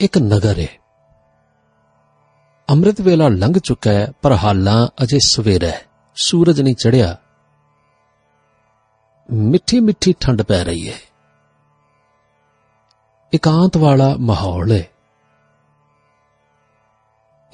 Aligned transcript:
ਇੱਕ 0.00 0.18
ਨਗਰ 0.18 0.58
ਹੈ 0.58 0.68
ਅੰਮ੍ਰਿਤ 2.70 3.00
ਵੇਲਾ 3.00 3.28
ਲੰਘ 3.28 3.58
ਚੁੱਕਾ 3.58 3.90
ਹੈ, 3.90 4.12
ਪਰ 4.22 4.32
ਹਾਲਾਂ 4.32 4.88
ਅਜੇ 5.02 5.18
ਸਵੇਰਾ 5.18 5.66
ਹੈ। 5.66 5.86
ਸੂਰਜ 6.16 6.60
ਨਹੀਂ 6.60 6.74
ਚੜਿਆ 6.74 7.16
ਮਿੱਠੀ 9.30 9.80
ਮਿੱਠੀ 9.80 10.14
ਠੰਡ 10.20 10.42
ਪੈ 10.42 10.64
ਰਹੀ 10.64 10.88
ਹੈ 10.88 10.98
ਇਕਾਂਤ 13.34 13.76
ਵਾਲਾ 13.76 14.16
ਮਾਹੌਲ 14.20 14.72
ਹੈ 14.72 14.86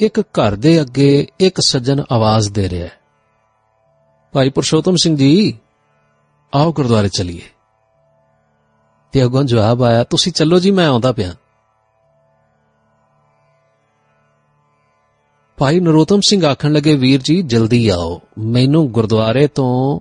ਇੱਕ 0.00 0.20
ਘਰ 0.20 0.56
ਦੇ 0.56 0.80
ਅੱਗੇ 0.80 1.26
ਇੱਕ 1.40 1.60
ਸੱਜਣ 1.60 2.02
ਆਵਾਜ਼ 2.12 2.48
ਦੇ 2.48 2.68
ਰਿਹਾ 2.68 2.86
ਹੈ। 2.86 2.92
ਭਾਈ 4.32 4.50
ਪੁਰਸ਼ੋਤਮ 4.50 4.96
ਸਿੰਘ 4.96 5.16
ਜੀ, 5.16 5.58
ਆਓ 6.54 6.72
ਗੁਰਦੁਆਰੇ 6.72 7.08
ਚਲੀਏ। 7.08 7.48
ਤੇ 9.12 9.24
ਅਗੋਂ 9.24 9.44
ਜਵਾਬ 9.44 9.82
ਆਇਆ, 9.82 10.04
ਤੁਸੀਂ 10.04 10.32
ਚੱਲੋ 10.32 10.58
ਜੀ, 10.58 10.70
ਮੈਂ 10.70 10.88
ਆਉਂਦਾ 10.88 11.12
ਪਿਆ। 11.12 11.34
ਭਾਈ 15.58 15.80
ਨਰੋਤਮ 15.80 16.20
ਸਿੰਘ 16.20 16.46
ਆਖਣ 16.46 16.72
ਲੱਗੇ, 16.72 16.94
ਵੀਰ 16.94 17.22
ਜੀ, 17.22 17.42
ਜਲਦੀ 17.42 17.88
ਆਓ। 17.88 18.20
ਮੈਨੂੰ 18.38 18.92
ਗੁਰਦੁਆਰੇ 18.92 19.46
ਤੋਂ 19.46 20.00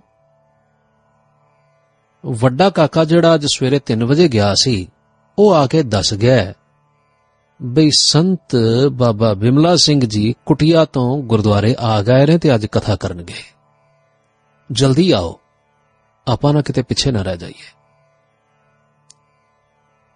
ਵੱਡਾ 2.26 2.70
ਕਾਕਾ 2.70 3.06
ਜਿਹੜਾ 3.06 3.36
ਅੱਜ 3.36 3.46
ਸਵੇਰੇ 3.46 3.80
3 3.80 4.04
ਵਜੇ 4.04 4.28
ਗਿਆ 4.28 4.54
ਸੀ, 4.56 4.90
ਉਹ 5.40 5.54
ਆ 5.54 5.68
ਕੇ 5.68 5.84
ਦੱਸ 5.84 6.14
ਗਿਆ 6.14 6.54
ਬਈ, 7.62 7.90
ਸੰਤ 7.94 8.56
ਬਾਬਾ 8.92 9.34
ਬਿਮਲਾ 9.34 9.76
ਸਿੰਘ 9.76 10.06
ਜੀ 10.06 10.36
ਕੁਟਿਆ 10.46 10.86
ਤੋਂ 10.86 11.24
ਗੁਰਦੁਆਰੇ 11.24 11.76
ਆ 11.80 12.02
ਗਏ 12.02 12.26
ਨੇ 12.26 12.38
ਤੇ 12.38 12.56
ਅੱਜ 12.56 12.66
ਕਥਾ 12.66 12.96
ਕਰਨਗੇ। 12.96 13.54
ਜਲਦੀ 14.72 15.12
ਆਓ। 15.12 15.40
ਆਪਾਂ 16.28 16.54
ਨਾ 16.54 16.62
ਕਿਤੇ 16.62 16.82
ਪਿੱਛੇ 16.82 17.12
ਨਾ 17.12 17.22
ਰਹਿ 17.22 17.38
ਜਾਈਏ। 17.38 17.76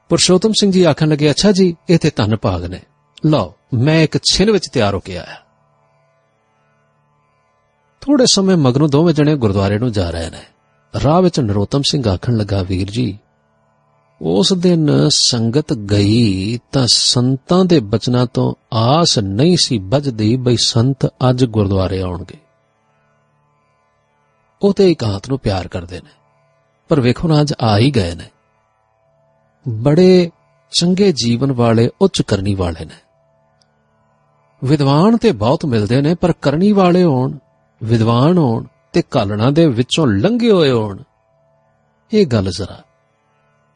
ਪੁਰਸ਼ੋਤਮ 0.09 0.52
ਸਿੰਘ 0.52 0.72
ਜੀ 0.72 0.84
ਆਖਣ 0.84 1.09
ਲੱਗੇ, 1.09 1.31
ਅੱਛਾ 1.31 1.52
ਜੀ, 1.52 1.76
ਇਹ 1.90 2.00
ਤੇ 2.00 2.09
ਧੰਨ 2.09 2.38
ਭਾਗ 2.38 2.66
ਨੇ। 2.66 2.81
ਲਓ, 3.26 3.54
ਮੈਂ 3.74 4.04
ਇੱਕ 4.04 4.18
ਛਿਨ 4.32 4.52
ਵਿੱਚ 4.52 4.70
ਤਿਆਰ 4.74 4.96
ਹੋ 4.96 5.00
ਕੇ 5.00 5.18
ਆਇਆ। 5.18 5.42
ਥੋੜੇ 8.02 8.26
ਸਮੇਂ 8.26 8.58
ਮਗਰੋਂ 8.58 8.90
ਦੋਵੇਂ 8.90 9.14
ਜਣੇ 9.14 9.36
ਗੁਰਦੁਆਰੇ 9.36 9.80
ਨੂੰ 9.80 9.92
ਜਾ 9.92 10.09
ਰਹੇ 10.09 10.30
ਨੇ। 10.30 10.46
ਰਾਹ 11.04 11.22
ਵਿੱਚ 11.22 11.40
ਨਰੋਤਮ 11.40 11.82
ਸਿੰਘ 11.82 12.09
ਆਖਣ 12.09 12.38
ਲੱਗਾ, 12.38 12.64
ਵੀਰ 12.64 12.90
ਜੀ, 12.92 13.20
ਉਸ 14.22 14.54
ਦਿਨ 14.54 15.09
ਸੰਗਤ 15.09 15.74
ਗਈ 15.74 16.59
ਤਾਂ 16.72 16.88
ਸੰਤਾਂ 16.88 17.66
ਦੇ 17.66 17.80
ਬਚਨਾਂ 17.80 18.26
ਤੋਂ 18.26 18.76
ਆਸ 18.76 19.20
ਨਹੀਂ 19.20 19.58
ਸੀ 19.59 19.78
ਬਜਦੀ 19.78 20.36
ਬਈ 20.38 20.56
ਸੰਤ 20.58 21.06
ਅੱਜ 21.06 21.46
ਗੁਰਦੁਆਰੇ 21.46 22.02
ਆਉਣਗੇ। 22.02 22.38
ਉਹ 24.62 24.74
ਤੇ 24.74 24.92
ਇਕਾਂਤ 24.92 25.30
ਨੂੰ 25.30 25.40
ਪਿਆਰ 25.40 25.68
ਕਰਦੇ 25.68 26.00
ਨੇ, 26.00 26.12
ਪਰ 26.90 27.00
ਵੇਖੋ 27.00 27.28
ਨਾ, 27.28 27.42
ਅੱਜ 27.42 27.54
ਆ 27.62 27.78
ਹੀ 27.78 27.92
ਗਏ 27.92 28.16
ਨੇ। 28.16 28.30
ਬੜੇ 29.70 30.31
ਚੰਗੇ 30.72 31.12
ਜੀਵਨ 31.12 31.52
ਵਾਲੇ, 31.52 31.90
ਉੱਚ 32.02 32.22
ਕਰਨੀ 32.22 32.56
ਵਾਲੇ 32.56 32.86
ਨੇ। 32.86 33.06
ਵਿਦਵਾਨ 34.63 35.17
ਤੇ 35.17 35.31
ਬਹੁਤ 35.31 35.66
ਮਿਲਦੇ 35.66 36.02
ਨੇ, 36.02 36.16
ਪਰ 36.16 36.31
ਕਰਨੀ 36.31 36.72
ਵਾਲੇ 36.72 37.03
ਹੋਣ, 37.03 37.38
ਵਿਦਵਾਨ 37.83 38.38
ਹੋਣ 38.38 38.66
ਤੇ 38.94 39.02
ਕਾਲਣਾ 39.02 39.52
ਦੇ 39.52 39.67
ਵਿੱਚੋਂ 39.67 40.08
ਲੰਘੇ 40.08 40.52
ਹੋਏ 40.52 40.72
ਹੋਣ। 40.72 40.97
ਇਹ 42.13 42.25
ਗੱਲ 42.25 42.52
ਜ਼ਰਾ 42.52 42.83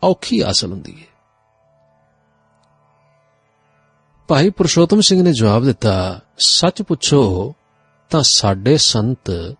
ਔਖੀ 0.03 0.43
ਹਾਸਲ 0.43 0.71
ਹੁੰਦੀ 0.71 0.95
ਹੈ 1.01 1.11
ਭਾਈ 4.27 4.49
ਪੁਰਸ਼ੋਤਮ 4.49 5.01
ਸਿੰਘ 5.01 5.23
ਨੇ 5.23 5.33
ਜਵਾਬ 5.33 5.65
ਦਿੱਤਾ, 5.65 6.19
ਸੱਚ 6.39 6.81
ਪੁੱਛੋ, 6.81 7.53
ਤਾਂ 8.09 8.21
ਸਾਡੇ 8.23 8.77
ਸੰਤ 8.77 9.55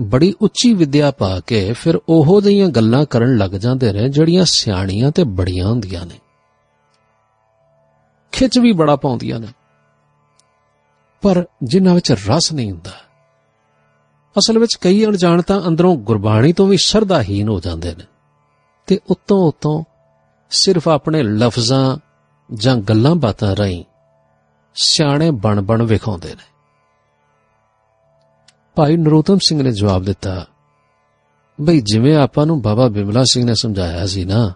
ਬੜੀ 0.00 0.34
ਉੱਚੀ 0.40 0.74
ਵਿਦਿਆ 0.74 1.10
ਪਾ 1.10 1.40
ਕੇ 1.40 1.72
ਫਿਰ 1.72 2.00
ਉਹੋ 2.08 2.40
ਜਿਹੀਆਂ 2.40 2.68
ਗੱਲਾਂ 2.68 3.04
ਕਰਨ 3.06 3.36
ਲੱਗ 3.36 3.50
ਜਾਂਦੇ 3.50 3.92
ਨੇ, 3.92 4.08
ਜਿਹੜੀਆਂ 4.08 4.44
ਸਿਆਣੀਆਂ 4.44 5.10
ਤੇ 5.10 5.24
ਬੜੀਆਂ 5.24 5.66
ਹੁੰਦੀਆਂ 5.66 6.06
ਨੇ। 6.06 6.20
ਖਿੱਚ 8.32 8.58
ਵੀ 8.58 8.72
ਬੜਾ 8.72 8.96
ਪਾਉਂਦੀਆਂ 8.96 9.40
ਨੇ। 9.40 9.48
ਪਰ 11.24 11.44
ਜਿਨ੍ਹਾਂ 11.62 11.94
ਵਿੱਚ 11.94 12.12
ਰਸ 12.12 12.52
ਨਹੀਂ 12.52 12.70
ਹੁੰਦਾ। 12.72 12.90
ਅਸਲ 14.36 14.58
ਵਿੱਚ 14.58 14.74
ਕਈ 14.80 15.04
ਅਣਜਾਣ 15.04 15.42
ਤਾਂ 15.42 15.60
ਅੰਦਰੋਂ 15.68 15.96
ਗੁਰਬਾਣੀ 15.96 16.52
ਤੋਂ 16.52 16.66
ਵੀ 16.66 16.76
ਸ਼ਰਧਾਹੀਨ 16.76 17.48
ਹੋ 17.48 17.60
ਜਾਂਦੇ 17.60 17.94
ਨੇ 17.94 18.04
ਤੇ 18.86 18.98
ਉਤੋਂ 19.10 19.38
ਉਤੋਂ 19.48 19.84
ਸਿਰਫ 20.50 20.88
ਆਪਣੇ 20.88 21.22
ਲਫ਼ਜ਼ਾਂ 21.22 21.96
ਜਾਂ 22.50 22.76
ਗੱਲਾਂ 22.76 23.14
ਬਾਤਾਂ 23.14 23.54
ਰਾਹੀਂ 23.56 23.84
ਸਿਆਣੇ 24.74 25.30
ਬਣ 25.30 25.60
ਬਣ 25.62 25.82
ਵਿਖਾਉਂਦੇ 25.82 26.28
ਨੇ। 26.28 26.44
ਭਾਈ 28.74 28.96
ਨਰੋਤਮ 28.96 29.38
ਸਿੰਘ 29.38 29.62
ਨੇ 29.62 29.70
ਜਵਾਬ 29.70 30.04
ਦਿੱਤਾ, 30.04 30.46
ਬਈ 31.60 31.80
ਜਿਵੇਂ 31.80 32.16
ਆਪਾਂ 32.16 32.46
ਨੂੰ 32.46 32.60
ਬਾਬਾ 32.62 32.88
ਬਿਮਲਾ 32.88 33.24
ਸਿੰਘ 33.24 33.44
ਨੇ 33.44 33.54
ਸਮਝਾਇਆ 33.54 34.06
ਸੀ 34.06 34.24
ਨਾ, 34.24 34.52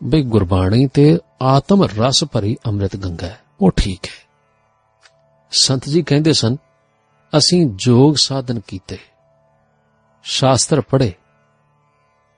ਬਈ 0.00 0.22
ਗੁਰਬਾਣੀ 0.22 0.86
ਤੇ 0.86 1.18
ਆਤਮ 1.42 1.84
ਰਸ 1.98 2.24
ਭਰੀ 2.24 2.56
ਅੰਮ੍ਰਿਤ 2.66 2.96
ਗੰਗਾ 2.96 3.26
ਹੈ, 3.26 3.40
ਉਹ 3.60 3.70
ਠੀਕ 3.76 4.04
ਹੈ। 4.04 4.25
ਸੰਤ 5.50 5.88
ਜੀ 5.88 6.02
ਕਹਿੰਦੇ 6.02 6.32
ਸਨ, 6.32 6.56
ਅਸੀਂ 7.38 7.66
ਜੋਗ 7.66 8.14
ਸਾਧਨ 8.14 8.60
ਕੀਤੇ, 8.60 8.98
ਸ਼ਾਸਤਰ 10.22 10.80
ਪੜ੍ਹੇ, 10.80 11.14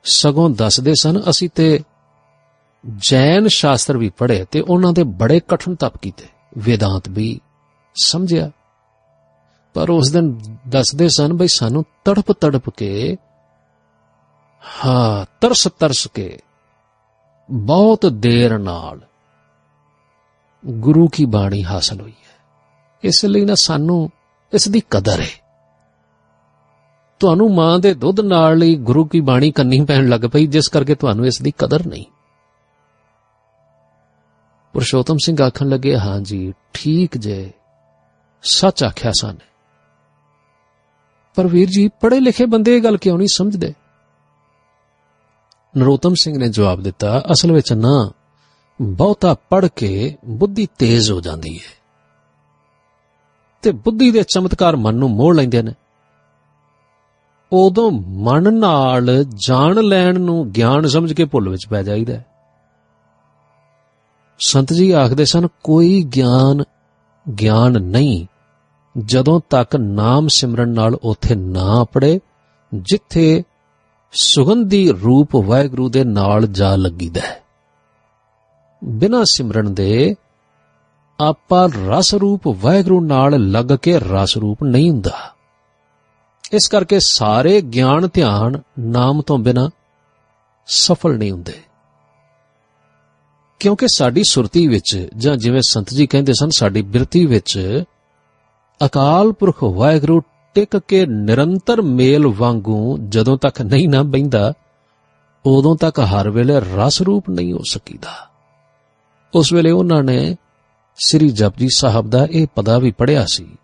ਸਗੋਂ 0.04 0.50
ਦੱਸਦੇ 0.50 0.94
ਸਨ, 0.94 1.22
ਅਸੀਂ 1.30 1.48
ਤੇ 1.54 1.80
ਜੈਨ 2.96 3.48
ਸ਼ਾਸਤਰ 3.48 3.96
ਵੀ 3.96 4.08
ਪੜ੍ਹੇ 4.08 4.46
ਤੇ 4.50 4.60
ਉਹਨਾਂ 4.60 4.92
ਦੇ 4.92 5.02
ਬੜੇ 5.02 5.40
ਕਠਨ 5.40 5.74
ਤਪ 5.74 5.96
ਕੀਤੇ। 5.96 6.28
ਵੇਦਾਂਤ 6.58 7.08
ਵੀ 7.08 7.40
ਸਮਝਿਆ। 8.02 8.50
ਪਰ 9.74 9.90
ਉਸ 9.90 10.10
ਦਿਨ 10.10 10.40
ਦੱਸਦੇ 10.68 11.08
ਸਨ, 11.08 11.32
ਬਈ 11.32 11.48
ਸਾਨੂੰ 11.48 11.84
ਤੜਪ 12.04 12.32
ਤੜਪ 12.32 12.70
ਕੇ, 12.70 13.16
ਹਾਂ, 14.84 15.26
ਤਰਸ 15.40 15.68
ਤਰਸ 15.78 16.08
ਕੇ, 16.14 16.38
ਬਹੁਤ 17.50 18.06
ਦੇਰ 18.06 18.58
ਨਾਲ 18.58 19.00
ਗੁਰੂ 20.66 21.08
ਕੀ 21.08 21.24
ਬਾਣੀ 21.24 21.64
ਹਾਸਲ 21.64 22.00
ਹੋਈ 22.00 22.12
ਹੈ। 22.12 22.27
ਇਸ 23.02 23.24
ਲਈ 23.24 23.44
ਨਾ 23.44 23.54
ਸਾਨੂੰ 23.54 24.10
ਇਸ 24.52 24.68
ਦੀ 24.68 24.82
ਕਦਰ 24.90 25.20
ਹੈ 25.20 25.48
ਤੁਹਾਨੂੰ 27.20 27.54
ਮਾਂ 27.54 27.78
ਦੇ 27.78 27.94
ਦੁੱਧ 27.94 28.20
ਨਾਲ 28.20 28.58
ਲਈ 28.58 28.74
ਗੁਰੂ 28.74 29.04
ਕੀ 29.04 29.20
ਬਾਣੀ 29.20 29.50
ਕੰਨੀ 29.50 29.84
ਪੈਣ 29.84 30.08
ਲੱਗ 30.08 30.20
ਪਈ, 30.20 30.46
ਜਿਸ 30.46 30.68
ਕਰਕੇ 30.68 30.94
ਤੁਹਾਨੂੰ 30.94 31.26
ਇਸ 31.26 31.42
ਦੀ 31.42 31.52
ਕਦਰ 31.58 31.86
ਨਹੀਂ। 31.86 32.04
ਪੁਰਸ਼ੋਤਮ 34.72 35.16
ਸਿੰਘ 35.24 35.42
ਆਖਣ 35.42 35.68
ਲੱਗੇ, 35.68 35.98
ਹਾਂ 35.98 36.20
ਜੀ, 36.20 36.54
ਠੀਕ 36.72 37.16
ਜੇ। 37.16 37.52
ਸੱਚ 38.42 38.84
ਆਖਿਆ 38.84 39.12
ਸਨ। 39.12 39.36
ਪਰ 41.34 41.46
ਵੀਰ 41.46 41.68
ਜੀ 41.68 41.88
ਪੜ੍ਹੇ 41.88 42.20
ਲਿਖੇ 42.20 42.46
ਬੰਦੇ 42.46 42.76
ਇਹ 42.76 42.82
ਗੱਲ 42.82 42.96
ਕਿਉਂ 42.96 43.18
ਨਹੀਂ 43.18 43.28
ਸਮਝਦੇ? 43.32 43.74
ਨਰੋਤਮ 45.76 46.14
ਸਿੰਘ 46.14 46.38
ਨੇ 46.38 46.48
ਜਵਾਬ 46.48 46.82
ਦਿੱਤਾ, 46.82 47.22
ਅਸਲ 47.32 47.52
ਵਿੱਚ 47.52 47.72
ਨਾ 47.72 48.12
ਬਹੁਤਾ 48.82 49.34
ਪੜ੍ਹ 49.34 49.66
ਕੇ 49.76 50.16
ਬੁੱਧੀ 50.24 50.68
ਤੇਜ਼ 50.78 51.12
ਹੋ 51.12 51.20
ਜਾਂਦੀ 51.20 51.58
ਹੈ 51.58 51.77
ਤੇ 53.62 53.72
ਬੁੱਧੀ 53.72 54.10
ਦੇ 54.10 54.22
ਚਮਤਕਾਰ 54.22 54.76
ਮਨ 54.76 54.94
ਨੂੰ 54.94 55.10
ਮੋੜ 55.10 55.36
ਲੈਂਦੇ 55.36 55.62
ਨੇ। 55.62 55.72
ਉਦੋਂ 57.52 57.90
ਮਨ 58.06 58.54
ਨਾਲ 58.54 59.24
ਜਾਣ 59.24 59.82
ਲੈਣ 59.82 60.20
ਨੂੰ 60.20 60.50
ਗਿਆਨ 60.50 60.86
ਸਮਝ 60.86 61.12
ਕੇ 61.12 61.24
ਭੁੱਲ 61.24 61.48
ਵਿੱਚ 61.48 61.66
ਪੈ 61.70 61.82
ਜਾਈਦਾ 61.82 62.20
ਸੰਤ 64.38 64.72
ਜੀ 64.72 64.90
ਆਖਦੇ 64.90 65.24
ਸਨ, 65.24 65.48
ਕੋਈ 65.64 66.04
ਗਿਆਨ 66.16 66.64
ਗਿਆਨ 67.40 67.82
ਨਹੀਂ। 67.82 68.26
ਜਦੋਂ 68.98 69.40
ਤੱਕ 69.50 69.76
ਨਾਮ 69.76 70.28
ਸਿਮਰਨ 70.28 70.68
ਨਾਲ 70.68 70.94
ਉਥੇ 70.94 71.34
ਨਾ 71.34 71.84
ਪੜੇ 71.84 72.20
ਜਿੱਥੇ 72.74 73.42
ਸੁਗੰਧੀ 74.12 74.92
ਰੂਪ 74.92 75.36
ਵਾਹਿਗੁਰੂ 75.36 75.88
ਦੇ 75.88 76.04
ਨਾਲ 76.04 76.46
ਜਾ 76.46 76.76
ਲੱਗੀਦਾ 76.76 77.20
ਹੈ। 77.20 77.42
ਬਿਨਾ 78.84 79.24
ਸਿਮਰਨ 79.24 79.74
ਦੇ 79.74 80.16
ਆਪਾ 81.20 81.68
ਰਸ 81.86 82.14
ਰੂਪ 82.14 82.42
ਵਾਹਿਗੁਰੂ 82.46 83.00
ਨਾਲ 83.00 83.50
ਲੱਗ 83.50 83.64
ਕੇ 83.82 83.98
ਰਸ 83.98 84.36
ਰੂਪ 84.36 84.64
ਨਹੀਂ 84.64 84.90
ਹੁੰਦਾ। 84.90 85.34
ਇਸ 86.52 86.68
ਕਰਕੇ 86.68 87.00
ਸਾਰੇ 87.00 87.60
ਗਿਆਨ, 87.60 88.08
ਧਿਆਨ 88.14 88.60
ਨਾਮ 88.78 89.22
ਤੋਂ 89.22 89.38
ਬਿਨਾ 89.38 89.70
ਸਫਲ 90.66 91.18
ਨਹੀਂ 91.18 91.32
ਹੁੰਦੇ। 91.32 91.52
ਕਿਉਂਕਿ 93.60 93.86
ਸਾਡੀ 93.88 94.22
ਸੁਰਤੀ 94.30 94.68
ਵਿੱਚ 94.68 95.08
ਜਾਂ 95.16 95.36
ਜਿਵੇਂ 95.36 95.62
ਸੰਤ 95.62 95.90
ਜੀ 95.90 96.06
ਕਹਿੰਦੇ 96.06 96.32
ਸਨ, 96.32 96.50
ਸਾਡੀ 96.50 96.82
ਬਿਰਤੀ 96.82 97.26
ਵਿੱਚ 97.26 97.82
ਅਕਾਲ 98.86 99.32
ਪੁਰਖ 99.32 99.62
ਵਾਹਿਗੁਰੂ 99.62 100.22
ਟਿਕ 100.54 100.76
ਕੇ 100.76 101.06
ਨਿਰੰਤਰ 101.06 101.82
ਮੇਲ 101.82 102.26
ਵਾਂਗੂ 102.26 102.98
ਜਦੋਂ 103.08 103.38
ਤੱਕ 103.38 103.62
ਨਹੀਂ 103.62 103.88
ਨਾ 103.88 104.02
ਬੈਂਦਾ 104.02 104.52
ਉਦੋਂ 105.46 105.76
ਤੱਕ 105.76 106.00
ਹਰ 106.00 106.30
ਵੇਲੇ 106.30 106.54
ਰਸ 106.60 107.02
ਰੂਪ 107.02 107.30
ਨਹੀਂ 107.30 107.52
ਹੋ 107.52 107.60
ਸਕੀਦਾ। 107.70 108.28
ਉਸ 109.34 109.52
ਵੇਲੇ 109.52 109.70
ਉਹਨਾਂ 109.70 110.02
ਨੇ 110.02 110.36
ਸ੍ਰੀ 111.04 111.28
ਜਪਜੀ 111.28 111.68
ਸਾਹਿਬ 111.76 112.10
ਦਾ 112.10 112.26
ਇਹ 112.30 112.46
ਪਦਾ 112.54 112.78
ਵੀ 112.78 112.90
ਪੜਿਆ 112.90 113.26
ਸੀ। 113.32 113.58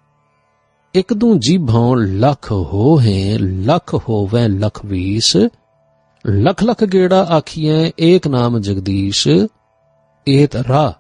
ਇਕ 0.95 1.15
ਦੂ 1.15 1.39
ਜੀਭੋਂ 1.39 1.97
ਲੱਖ 1.97 2.53
ਹੋਏ 2.53 3.39
ਲੱਖ 3.39 3.95
ਹੋਵੇ 3.95 4.49
ਲਖ 4.49 4.85
ਵੀਸ, 4.85 5.37
ਲਖ 6.27 6.63
ਲਖ 6.63 6.85
ਗੇੜਾ 6.85 7.23
ਆਖੀਐ, 7.23 7.91
ਏਕ 8.01 8.29
ਨਾਮ 8.29 8.59
ਜਗਦੀਸ਼, 8.59 9.29
ਏਤ 10.29 10.57
ਰਾ 10.57 10.95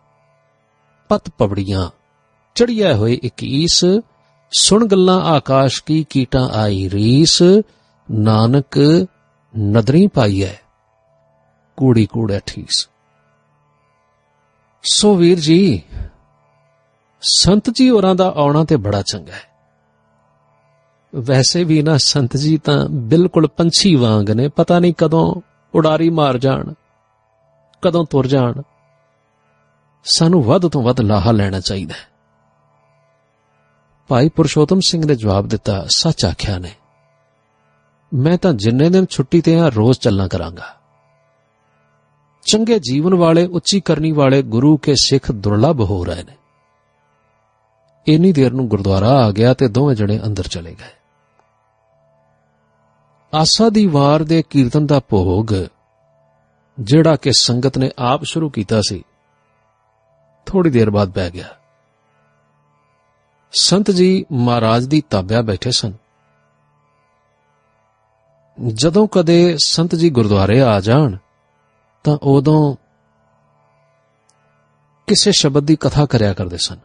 ਪਤ 1.08 1.22
ਪਵੜੀਆਂ 1.38 1.90
ਚੜਿਆ 2.54 2.96
ਹੋਏ 2.96 3.20
21 3.24 3.84
ਸੁਣ 4.52 4.86
ਗੱਲਾਂ 4.86 5.20
ਆਕਾਸ਼ 5.20 5.82
ਕੀ 5.82 6.06
ਕੀਟਾਂ 6.10 6.48
ਆਈ 6.48 6.90
ਰੀਸ, 6.90 7.42
ਨਾਨਕ 8.10 8.78
ਨਦਰੀ 9.58 10.06
ਪਾਈਐ, 10.06 10.54
ਕੂੜੀ 11.76 12.06
ਕੂੜੇ 12.06 12.40
ਠੀਸ। 12.46 12.88
ਸੋ 14.82 15.14
ਵੀਰ 15.14 15.40
ਜੀ 15.40 15.82
ਸੰਤ 17.26 17.70
ਜੀ 17.70 17.90
ਹੋਰਾਂ 17.90 18.14
ਦਾ 18.14 18.32
ਆਉਣਾ 18.36 18.64
ਤੇ 18.64 18.76
ਬੜਾ 18.76 19.02
ਚੰਗਾ 19.02 19.32
ਹੈ। 19.32 19.42
ਵੈਸੇ 21.14 21.64
ਵੀ 21.64 21.82
ਨਾ 21.82 21.96
ਸੰਤ 21.96 22.36
ਜੀ 22.36 22.58
ਤਾਂ 22.58 22.88
ਬਿਲਕੁਲ 22.88 23.46
ਪੰਛੀ 23.46 23.94
ਵਾਂਗ 23.96 24.30
ਨੇ, 24.30 24.48
ਪਤਾ 24.48 24.78
ਨਹੀਂ 24.78 24.94
ਕਦੋਂ 24.98 25.40
ਉਡਾਰੀ 25.74 26.10
ਮਾਰ 26.10 26.38
ਜਾਣ, 26.38 26.72
ਕਦੋਂ 27.82 28.04
ਤੁਰ 28.04 28.26
ਜਾਣ। 28.26 28.62
ਸਾਨੂੰ 30.04 30.42
ਵੱਧ 30.42 30.68
ਤੋਂ 30.68 30.82
ਵੱਧ 30.82 31.00
ਲਾਹਾ 31.00 31.32
ਲੈਣਾ 31.32 31.60
ਚਾਹੀਦਾ 31.60 31.94
ਹੈ। 31.94 32.12
ਭਾਈ 34.08 34.28
ਪੁਰਸ਼ੋਤਮ 34.28 34.80
ਸਿੰਘ 34.80 35.06
ਨੇ 35.06 35.14
ਜਵਾਬ 35.14 35.48
ਦਿੱਤਾ, 35.48 35.84
ਸੱਚ 35.88 36.24
ਆਖਿਆ 36.24 36.58
ਨੇ, 36.58 36.72
ਮੈਂ 38.14 38.38
ਤਾਂ 38.38 38.52
ਜਿੰਨੇ 38.52 38.90
ਦਿਨ 38.90 39.06
ਛੁੱਟੀ 39.10 39.40
ਤੇ 39.40 39.58
ਆ, 39.60 39.68
ਰੋਜ਼ 39.68 39.98
ਚੱਲਣਾ 39.98 40.28
ਕਰਾਂਗਾ। 40.28 40.74
ਚੰਗੇ 42.46 42.78
ਜੀਵਨ 42.78 43.14
ਵਾਲੇ, 43.14 43.46
ਉੱਚੀ 43.46 43.80
ਕਰਨੀ 43.80 44.12
ਵਾਲੇ 44.12 44.42
ਗੁਰੂ 44.42 44.76
ਕੇ 44.76 44.94
ਸਿੱਖ 44.94 45.32
ਦੁਰਲਭ 45.32 45.80
ਹੋ 45.80 46.04
ਰਹੇ 46.04 46.22
ਨੇ। 46.22 46.36
ਇੰਨੀ 48.08 48.32
ਦੇਰ 48.32 48.52
ਨੂੰ 48.52 48.68
ਗੁਰਦੁਆਰਾ 48.68 49.08
ਆ 49.08 49.30
ਗਿਆ 49.30 49.54
ਤੇ 49.54 49.68
ਦੋਵੇਂ 49.68 49.96
ਜਣੇ 49.96 50.20
ਅੰਦਰ 50.26 50.46
ਚਲੇ 50.46 50.74
ਗਏ। 50.74 50.92
ਆਸਾ 53.34 53.68
ਦੀ 53.68 53.86
ਵਾਰ 53.86 54.22
ਦੇ 54.22 54.42
ਕੀਰਤਨ 54.42 54.86
ਦਾ 54.86 55.00
ਭੋਗ, 55.00 55.46
ਜਿਹੜਾ 56.80 57.16
ਕਿ 57.16 57.32
ਸੰਗਤ 57.32 57.78
ਨੇ 57.78 57.90
ਆਪ 57.98 58.24
ਸ਼ੁਰੂ 58.24 58.50
ਕੀਤਾ 58.50 58.80
ਸੀ 58.88 59.04
ਥੋੜੀ 60.46 60.70
ਦੇਰ 60.70 60.90
ਬਾਅਦ 60.90 61.08
ਬਹਿ 61.08 61.30
ਗਿਆ। 61.30 61.48
ਸੰਤ 63.52 63.90
ਜੀ 63.90 64.26
ਮਹਾਰਾਜ 64.32 64.84
ਦੀ 64.84 65.00
ਤਾਬਿਆ 65.00 65.42
ਬੈਠੇ 65.42 65.70
ਸਨ। 65.70 65.92
ਜਦੋਂ 68.66 69.08
ਕਦੇ 69.08 69.56
ਸੰਤ 69.64 69.94
ਜੀ 69.94 70.10
ਗੁਰਦੁਆਰੇ 70.10 70.62
ਆ 70.62 70.80
ਜਾਣ, 70.80 71.16
ਤਾਂ 72.04 72.18
ਉਦੋਂ 72.22 72.76
ਕਿਸੇ 75.06 75.32
ਸ਼ਬਦ 75.32 75.64
ਦੀ 75.64 75.76
ਕਥਾ 75.76 76.06
ਕਰਿਆ 76.06 76.32
ਕਰਦੇ 76.32 76.56
ਸਨ। 76.56 76.78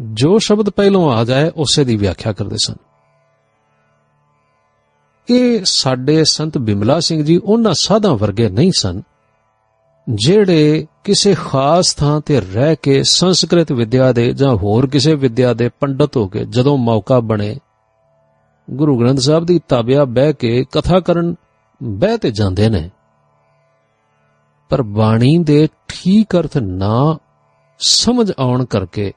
ਜੋ 0.00 0.38
ਸ਼ਬਦ 0.38 0.68
ਪਹਿਲੋਂ 0.70 1.12
ਆ 1.12 1.24
ਜਾਏ, 1.24 1.50
ਉਸੇ 1.56 1.84
ਦੀ 1.84 1.96
ਵਿਆਖਿਆ 1.96 2.32
ਕਰਦੇ 2.32 2.56
ਸਨ। 2.64 2.74
ਇਹ 5.28 5.60
ਸਾਡੇ 5.64 6.22
ਸੰਤ 6.24 6.58
ਬਿਮਲਾ 6.58 6.98
ਸਿੰਘ 7.00 7.22
ਜੀ 7.24 7.36
ਉਹਨਾਂ 7.36 7.72
ਸਾਧਾਂ 7.74 8.14
ਵਰਗੇ 8.14 8.48
ਨਹੀਂ 8.48 8.72
ਸਨ, 8.76 9.02
ਜਿਹੜੇ 10.08 10.86
ਕਿਸੇ 11.04 11.34
ਖਾਸ 11.34 11.94
ਥਾਂ 11.94 12.20
ਤੇ 12.20 12.40
ਰਹਿ 12.40 12.76
ਕੇ 12.82 13.02
ਸੰਸਕ੍ਰਿਤ 13.02 13.72
ਵਿਦਿਆ 13.72 14.12
ਦੇ 14.12 14.32
ਜਾਂ 14.32 14.54
ਹੋਰ 14.56 14.86
ਕਿਸੇ 14.86 15.14
ਵਿਦਿਆ 15.14 15.52
ਦੇ 15.54 15.68
ਪੰਡਤ 15.80 16.16
ਹੋ 16.16 16.26
ਕੇ 16.28 16.44
ਜਦੋਂ 16.44 16.76
ਮੌਕਾ 16.78 17.20
ਬਣੇ, 17.20 17.56
ਗੁਰੂ 18.70 18.98
ਗ੍ਰੰਥ 19.00 19.18
ਸਾਹਿਬ 19.18 19.44
ਦੀ 19.44 19.60
ਤਾਬਿਆ 19.68 20.04
ਬਹਿ 20.04 20.32
ਕੇ 20.32 20.64
ਕਥਾ 20.72 21.00
ਕਰਨ 21.00 21.34
ਬਹਿ 21.82 22.18
ਤੇ 22.18 22.30
ਜਾਂਦੇ 22.30 22.68
ਨੇ। 22.68 22.90
ਪਰ 24.68 24.82
ਬਾਣੀ 24.82 25.38
ਦੇ 25.38 25.68
ਠੀਕ 25.88 26.36
ਅਰਥ 26.36 26.56
ਨਾ 26.56 27.18
ਸਮਝ 27.80 28.32
ਆਉਣ 28.38 28.64
ਕਰਕੇ 28.64 29.12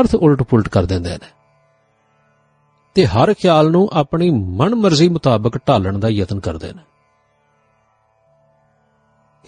ਅਰਥ 0.00 0.14
ਉਲਟ-ਪੁਲਟ 0.14 0.68
ਕਰ 0.68 0.86
ਦਿੰਦੇ 0.86 1.10
ਨੇ। 1.10 1.26
ਤੇ 2.94 3.06
ਹਰ 3.06 3.34
ਖਿਆਲ 3.34 3.70
ਨੂੰ 3.70 3.88
ਆਪਣੀ 3.92 4.30
ਮਨਮਰਜ਼ੀ 4.30 5.08
ਮੁਤਾਬਕ 5.08 5.56
ਢਾਲਣ 5.68 5.98
ਦਾ 5.98 6.08
ਯਤਨ 6.08 6.40
ਕਰਦੇ 6.40 6.72
ਨੇ। 6.72 6.82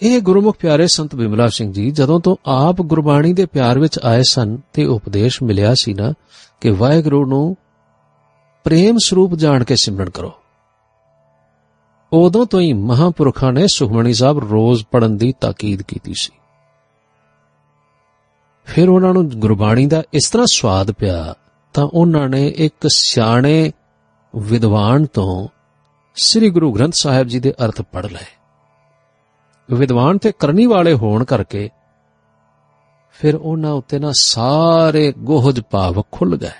ਇਹ 0.01 0.21
ਗੁਰਮੁਖ 0.21 0.57
ਪਿਆਰੇ 0.59 0.87
ਸੰਤ 0.87 1.15
ਬਿਮਲਾ 1.15 1.47
ਸਿੰਘ 1.47 1.73
ਜੀ, 1.73 1.91
ਜਦੋਂ 1.91 2.19
ਤੋਂ 2.19 2.35
ਆਪ 2.45 2.75
ਗੁਰਬਾਣੀ 2.81 3.33
ਦੇ 3.33 3.45
ਪਿਆਰ 3.45 3.79
ਵਿੱਚ 3.79 3.99
ਆਏ 4.05 4.23
ਸਨ 4.23 4.57
ਤੇ 4.73 4.85
ਉਪਦੇਸ਼ 4.85 5.43
ਮਿਲਿਆ 5.43 5.73
ਸੀ 5.73 5.93
ਨਾ, 5.93 6.13
ਕਿ 6.61 6.69
ਵਾਹਿਗੁਰੂ 6.69 7.25
ਨੂੰ 7.25 7.57
ਪ੍ਰੇਮ 8.63 8.97
ਸਰੂਪ 9.05 9.35
ਜਾਣ 9.35 9.63
ਕੇ 9.63 9.75
ਸਿਮਰਨ 9.75 10.09
ਕਰੋ। 10.09 10.31
ਉਦੋਂ 12.13 12.45
ਤੋਂ 12.45 12.59
ਹੀ 12.59 12.73
ਮਹਾਪੁਰਖਾਂ 12.73 13.53
ਨੇ 13.53 13.67
ਸੁਖਮਣੀ 13.67 14.13
ਸਾਹਿਬ 14.13 14.51
ਰੋਜ਼ 14.51 14.85
ਪੜਨ 14.91 15.17
ਦੀ 15.17 15.33
ਤਾਕੀਦ 15.41 15.81
ਕੀਤੀ 15.81 16.13
ਸੀ। 16.15 16.39
ਫਿਰ 18.65 18.89
ਉਹਨਾਂ 18.89 19.13
ਨੂੰ 19.13 19.29
ਗੁਰਬਾਣੀ 19.29 19.85
ਦਾ 19.85 20.03
ਇਸ 20.13 20.29
ਤਰ੍ਹਾਂ 20.29 20.47
ਸਵਾਦ 20.51 20.91
ਪਿਆ 20.91 21.35
ਤਾਂ 21.73 21.89
ਉਹਨਾਂ 21.93 22.29
ਨੇ 22.29 22.47
ਇੱਕ 22.47 22.87
ਸਿਆਣੇ 22.87 23.71
ਵਿਦਵਾਨ 24.35 25.05
ਤੋਂ 25.05 25.47
ਸ੍ਰੀ 26.15 26.49
ਗੁਰੂ 26.49 26.71
ਗ੍ਰੰਥ 26.71 26.93
ਸਾਹਿਬ 26.93 27.27
ਜੀ 27.27 27.39
ਦੇ 27.39 27.53
ਅਰਥ 27.65 27.81
ਪੜ੍ਹ 27.81 28.07
ਲਏ। 28.07 28.25
ਵਿਦਵਾਨ 29.71 30.17
ਤੇ 30.17 30.31
ਕਰਨੀ 30.39 30.65
ਵਾਲੇ 30.65 30.93
ਹੋਣ 30.93 31.23
ਕਰਕੇ 31.23 31.69
ਫਿਰ 33.11 33.35
ਉਹਨਾਂ 33.35 33.71
ਉੱਤੇ 33.71 33.99
ਨਾ 33.99 34.11
ਸਾਰੇ 34.15 35.13
ਗੋਹਜ 35.17 35.61
ਭਾਵ 35.71 36.03
ਖੁੱਲ 36.11 36.37
ਗਏ। 36.37 36.51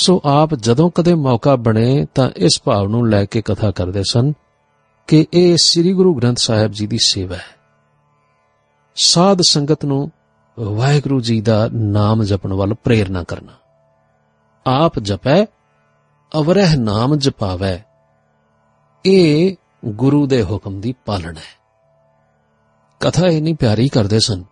ਸੋ 0.00 0.22
ਆਪ 0.24 0.54
ਜਦੋਂ 0.54 0.90
ਕਦੇ 0.90 1.14
ਮੌਕਾ 1.14 1.56
ਬਣੇ 1.56 2.06
ਤਾਂ 2.14 2.30
ਇਸ 2.36 2.60
ਭਾਵ 2.64 2.88
ਨੂੰ 2.88 3.08
ਲੈ 3.08 3.24
ਕੇ 3.24 3.42
ਕਥਾ 3.42 3.70
ਕਰਦੇ 3.70 4.02
ਸਨ 4.10 4.32
ਕਿ 5.06 5.26
ਇਹ 5.32 5.56
ਸ੍ਰੀ 5.56 5.92
ਗੁਰੂ 5.92 6.14
ਗ੍ਰੰਥ 6.14 6.38
ਸਾਹਿਬ 6.38 6.72
ਜੀ 6.72 6.86
ਦੀ 6.86 6.98
ਸੇਵਾ 6.98 7.36
ਹੈ। 7.36 7.60
ਸਾਧ 8.96 9.38
ਸੰਗਤ 9.40 9.84
ਨੂੰ 9.84 10.10
ਵਾਹਿਗੁਰੂ 10.60 11.20
ਜੀ 11.20 11.40
ਦਾ 11.40 11.68
ਨਾਮ 11.72 12.24
ਜਪਣ 12.24 12.52
ਵੱਲ 12.52 12.74
ਪ੍ਰੇਰਣਾ 12.74 13.22
ਕਰਨਾ। 13.22 13.52
ਆਪ 14.66 14.98
ਜਪੈ, 14.98 15.44
ਅਵਰਹਿ 16.38 16.76
ਨਾਮ 16.76 17.16
ਜਪਾਵੈ। 17.16 17.84
ਇਹ 19.06 19.56
ਗੁਰੂ 19.84 20.26
ਦੇ 20.26 20.42
ਹੁਕਮ 20.42 20.80
ਦੀ 20.80 20.94
ਪਾਲਣਾ 21.06 21.40
ਹੈ। 21.40 21.60
ਕਥਾ 23.00 23.26
ਇਨੀ 23.26 23.52
ਪਿਆਰੀ 23.52 23.88
ਕਰਦੇ 23.88 24.20
ਸਨ 24.20 24.44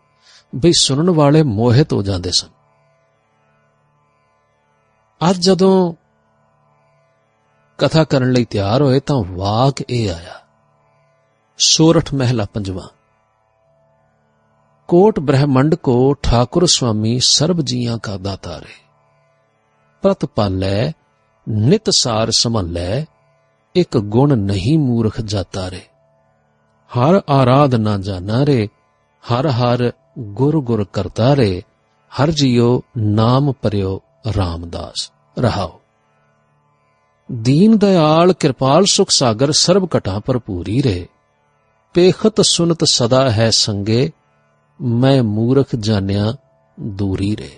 ਵੀ 0.55 0.73
ਸੁਣਨ 0.73 1.11
ਵਾਲੇ 1.11 1.43
ਮੋਹਿਤ 1.43 1.93
ਹੋ 1.93 2.03
ਜਾਂਦੇ 2.03 2.31
ਸਨ। 2.31 2.49
ਅੱਜ 5.31 5.37
ਜਦੋਂ 5.37 5.95
ਕਥਾ 7.79 8.05
ਕਰਨ 8.05 8.33
ਲਈ 8.33 8.45
ਤਿਆਰ 8.45 8.83
ਹੋਏ 8.83 9.01
ਤਾਂ 9.01 9.17
ਵਾਕ 9.17 9.75
ਇਹ 9.91 10.15
ਆਇਆ, 10.15 10.41
ਸੋਰਠ 11.59 12.15
ਮਹਿਲਾ 12.15 12.47
ਪੰਜਵਾਂ 12.55 12.98
ਕੋਟ 14.89 15.21
ਬ੍ਰਹਮੰਡ 15.21 15.75
ਕੋ 15.75 16.15
ਠਾਕੁਰ 16.15 16.67
ਸੁਆਮੀ 16.67 17.21
ਸਰਬ 17.21 17.61
ਜੀਆਂ 17.61 17.99
ਕਾ 17.99 18.17
ਦਾਤਾ 18.17 18.59
ਰੇ। 18.59 18.87
ਪ੍ਰਤ 20.03 20.25
ਪਾਲੈ, 20.25 20.93
ਨਿਤ 21.49 21.91
ਸਾਰ 21.91 22.31
ਸਮਲੈ 22.31 23.05
ਇੱਕ 23.75 23.99
ਗੁਣ 23.99 24.39
ਨਹੀਂ 24.39 24.79
ਮੂਰਖ 24.79 25.21
ਜਾਤਾ 25.21 25.71
ਰੇ। 25.71 25.81
ਹਰ 26.89 27.21
ਆਰਾਧ 27.31 27.75
ਨਾ 27.75 27.99
ਜਾਣਾ 27.99 28.47
ਰੇ, 28.47 28.69
ਹਰ 29.33 29.47
ਹਰ 29.47 29.93
ਗੁਰ 30.19 30.61
ਗੁਰ 30.61 30.87
ਕਰਤਾ 30.93 31.37
ਰੇ, 31.37 31.63
ਹਰ 32.11 32.31
ਜੀਓ 32.31 32.83
ਨਾਮ 32.99 33.53
ਪਰਿਓ 33.53 34.01
ਰਾਮਦਾਸ। 34.37 35.13
ਰਹਾਓ। 35.39 35.81
ਦੀਨ 37.33 37.79
ਦਇਆਲ 37.79 38.33
ਕਿਰਪਾਲ 38.33 38.85
ਸੁਖ 38.93 39.11
ਸਾਗਰ 39.11 39.53
ਸਰਬ 39.53 39.89
ਘਟਾਂ 39.97 40.21
ਭਰਪੂਰੀ 40.21 40.83
ਰੇ। 40.83 41.09
ਪੇਖਤ 41.95 42.41
ਸੁਨਤ 42.41 42.79
ਸਦਾ 42.85 43.31
ਹੈ 43.31 43.51
ਸੰਗੇ 43.51 44.13
ਮੈਂ 44.81 45.23
ਮੂਰਖ 45.23 45.77
ਜਾਣਿਆ 45.77 46.33
ਦੂਰੀ 46.81 47.37
ਰੇ 47.37 47.51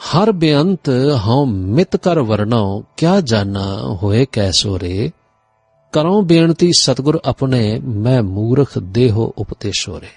ਹਰ 0.00 0.32
ਬੇਅੰਤ 0.32 0.90
ਹਉ 1.26 1.44
ਮਿਤ 1.46 1.96
ਕਰ 1.96 2.20
ਵਰਣਾਉ 2.20 2.82
ਕਿਆ 2.96 3.20
ਜਾਣਾ 3.20 3.64
ਹੋਏ 4.02 4.26
ਕੈਸੋ 4.32 4.78
ਰੇ 4.78 5.10
ਕਰਉ 5.92 6.22
ਬੇਨਤੀ 6.22 6.70
ਸਤਗੁਰ 6.72 7.20
ਆਪਣੇ 7.24 7.80
ਮੈਂ 7.80 8.22
ਮੂਰਖ 8.22 8.78
ਦੇਹੋ 8.78 9.32
ਉਪਤੇਸ਼ੋ 9.38 10.00
ਰੇ 10.00 10.10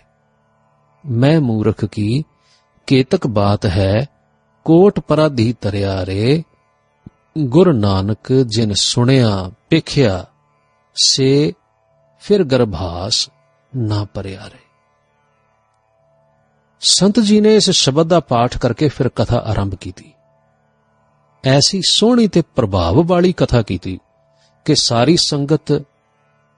ਮੈਂ 1.05 1.39
ਮੂਰਖ 1.41 1.85
ਕੀ 1.85 2.23
ਕੇਤਕ 2.87 3.27
ਬਾਤ 3.27 3.65
ਹੈ 3.65 4.05
ਕੋਟ 4.65 4.99
ਪਰਾਧੀ 4.99 5.53
ਤਰਿਆ 5.61 6.05
ਰੇ 6.05 6.43
ਗੁਰ 7.37 7.73
ਨਾਨਕ 7.73 8.33
ਜਿਨ 8.47 8.73
ਸੁਣਿਆ 8.73 9.51
ਪੇਖਿਆ 9.69 10.25
ਸੇ 10.95 11.53
ਫਿਰ 12.19 12.43
ਗਰਭਾਸ 12.43 13.29
ਨਾ 13.75 14.05
ਪਰਿਆ 14.13 14.47
ਰੇ 14.47 14.64
ਸੰਤ 16.87 17.19
ਜੀ 17.19 17.39
ਨੇ 17.41 17.55
ਇਸ 17.55 17.69
ਸ਼ਬਦ 17.69 18.07
ਦਾ 18.07 18.19
ਪਾਠ 18.19 18.57
ਕਰਕੇ 18.57 18.87
ਫਿਰ 18.87 19.07
ਕਥਾ 19.09 19.37
ਆਰੰਭ 19.37 19.75
ਕੀਤੀ। 19.75 20.11
ਐਸੀ 21.43 21.81
ਸੋਹਣੀ 21.87 22.27
ਤੇ 22.27 22.41
ਪ੍ਰਭਾਵ 22.55 23.01
ਵਾਲੀ 23.05 23.33
ਕਥਾ 23.33 23.61
ਕੀਤੀ 23.61 23.99
ਕਿ 24.65 24.75
ਸਾਰੀ 24.75 25.15
ਸੰਗਤ 25.17 25.71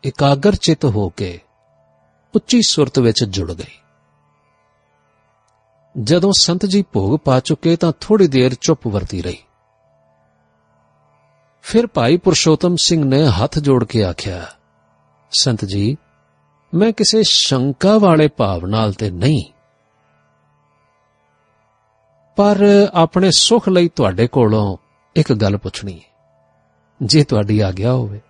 ਇਕਾਗਰ 0.03 0.55
ਚਿਤ 0.55 0.85
ਹੋ 0.85 1.07
ਕੇ 1.09 1.39
ਉੱਚੀ 2.33 2.61
ਸੁਰਤ 2.61 2.99
ਵਿੱਚ 2.99 3.23
ਜੁੜ 3.23 3.53
ਗਈ। 3.53 3.77
ਜਦੋਂ 5.95 6.33
ਸੰਤ 6.37 6.65
ਜੀ 6.65 6.83
ਭੋਗ 6.93 7.19
ਪਾ 7.19 7.39
ਚੁੱਕੇ 7.39 7.75
ਤਾਂ 7.75 7.93
ਥੋੜੀ 8.01 8.27
ਦੇਰ 8.27 8.53
ਚੁੱਪ 8.53 8.87
ਵਰਤੀ 8.87 9.21
ਰਹੀ। 9.21 9.37
ਫਿਰ 11.61 11.87
ਭਾਈ 11.87 12.17
ਪੁਰਸ਼ੋਤਮ 12.17 12.75
ਸਿੰਘ 12.75 13.03
ਨੇ 13.05 13.25
ਹੱਥ 13.27 13.59
ਜੋੜ 13.59 13.83
ਕੇ 13.85 14.03
ਆਖਿਆ, 14.03 14.45
ਸੰਤ 15.31 15.65
ਜੀ, 15.65 15.97
ਮੈਂ 16.73 16.91
ਕਿਸੇ 16.91 17.23
ਸ਼ੰਕਾ 17.23 17.97
ਵਾਲੇ 17.97 18.27
ਭਾਵ 18.27 18.65
ਨਾਲ 18.65 18.93
ਤੇ 18.93 19.11
ਨਹੀਂ। 19.11 19.43
ਪਰ 22.37 22.57
ਆਪਣੇ 22.93 23.31
ਸੁਖ 23.31 23.69
ਲਈ 23.69 23.87
ਤੁਹਾਡੇ 23.87 24.27
ਕੋਲੋਂ 24.27 24.77
ਇੱਕ 25.15 25.33
ਗੱਲ 25.33 25.57
ਪੁੱਛਣੀ 25.57 25.99
ਹੈ। 25.99 26.17
ਜੇ 27.03 27.23
ਤੁਹਾਡੀ 27.23 27.59
ਆਗਿਆ 27.59 27.93
ਹੋਵੇ। 27.93 28.21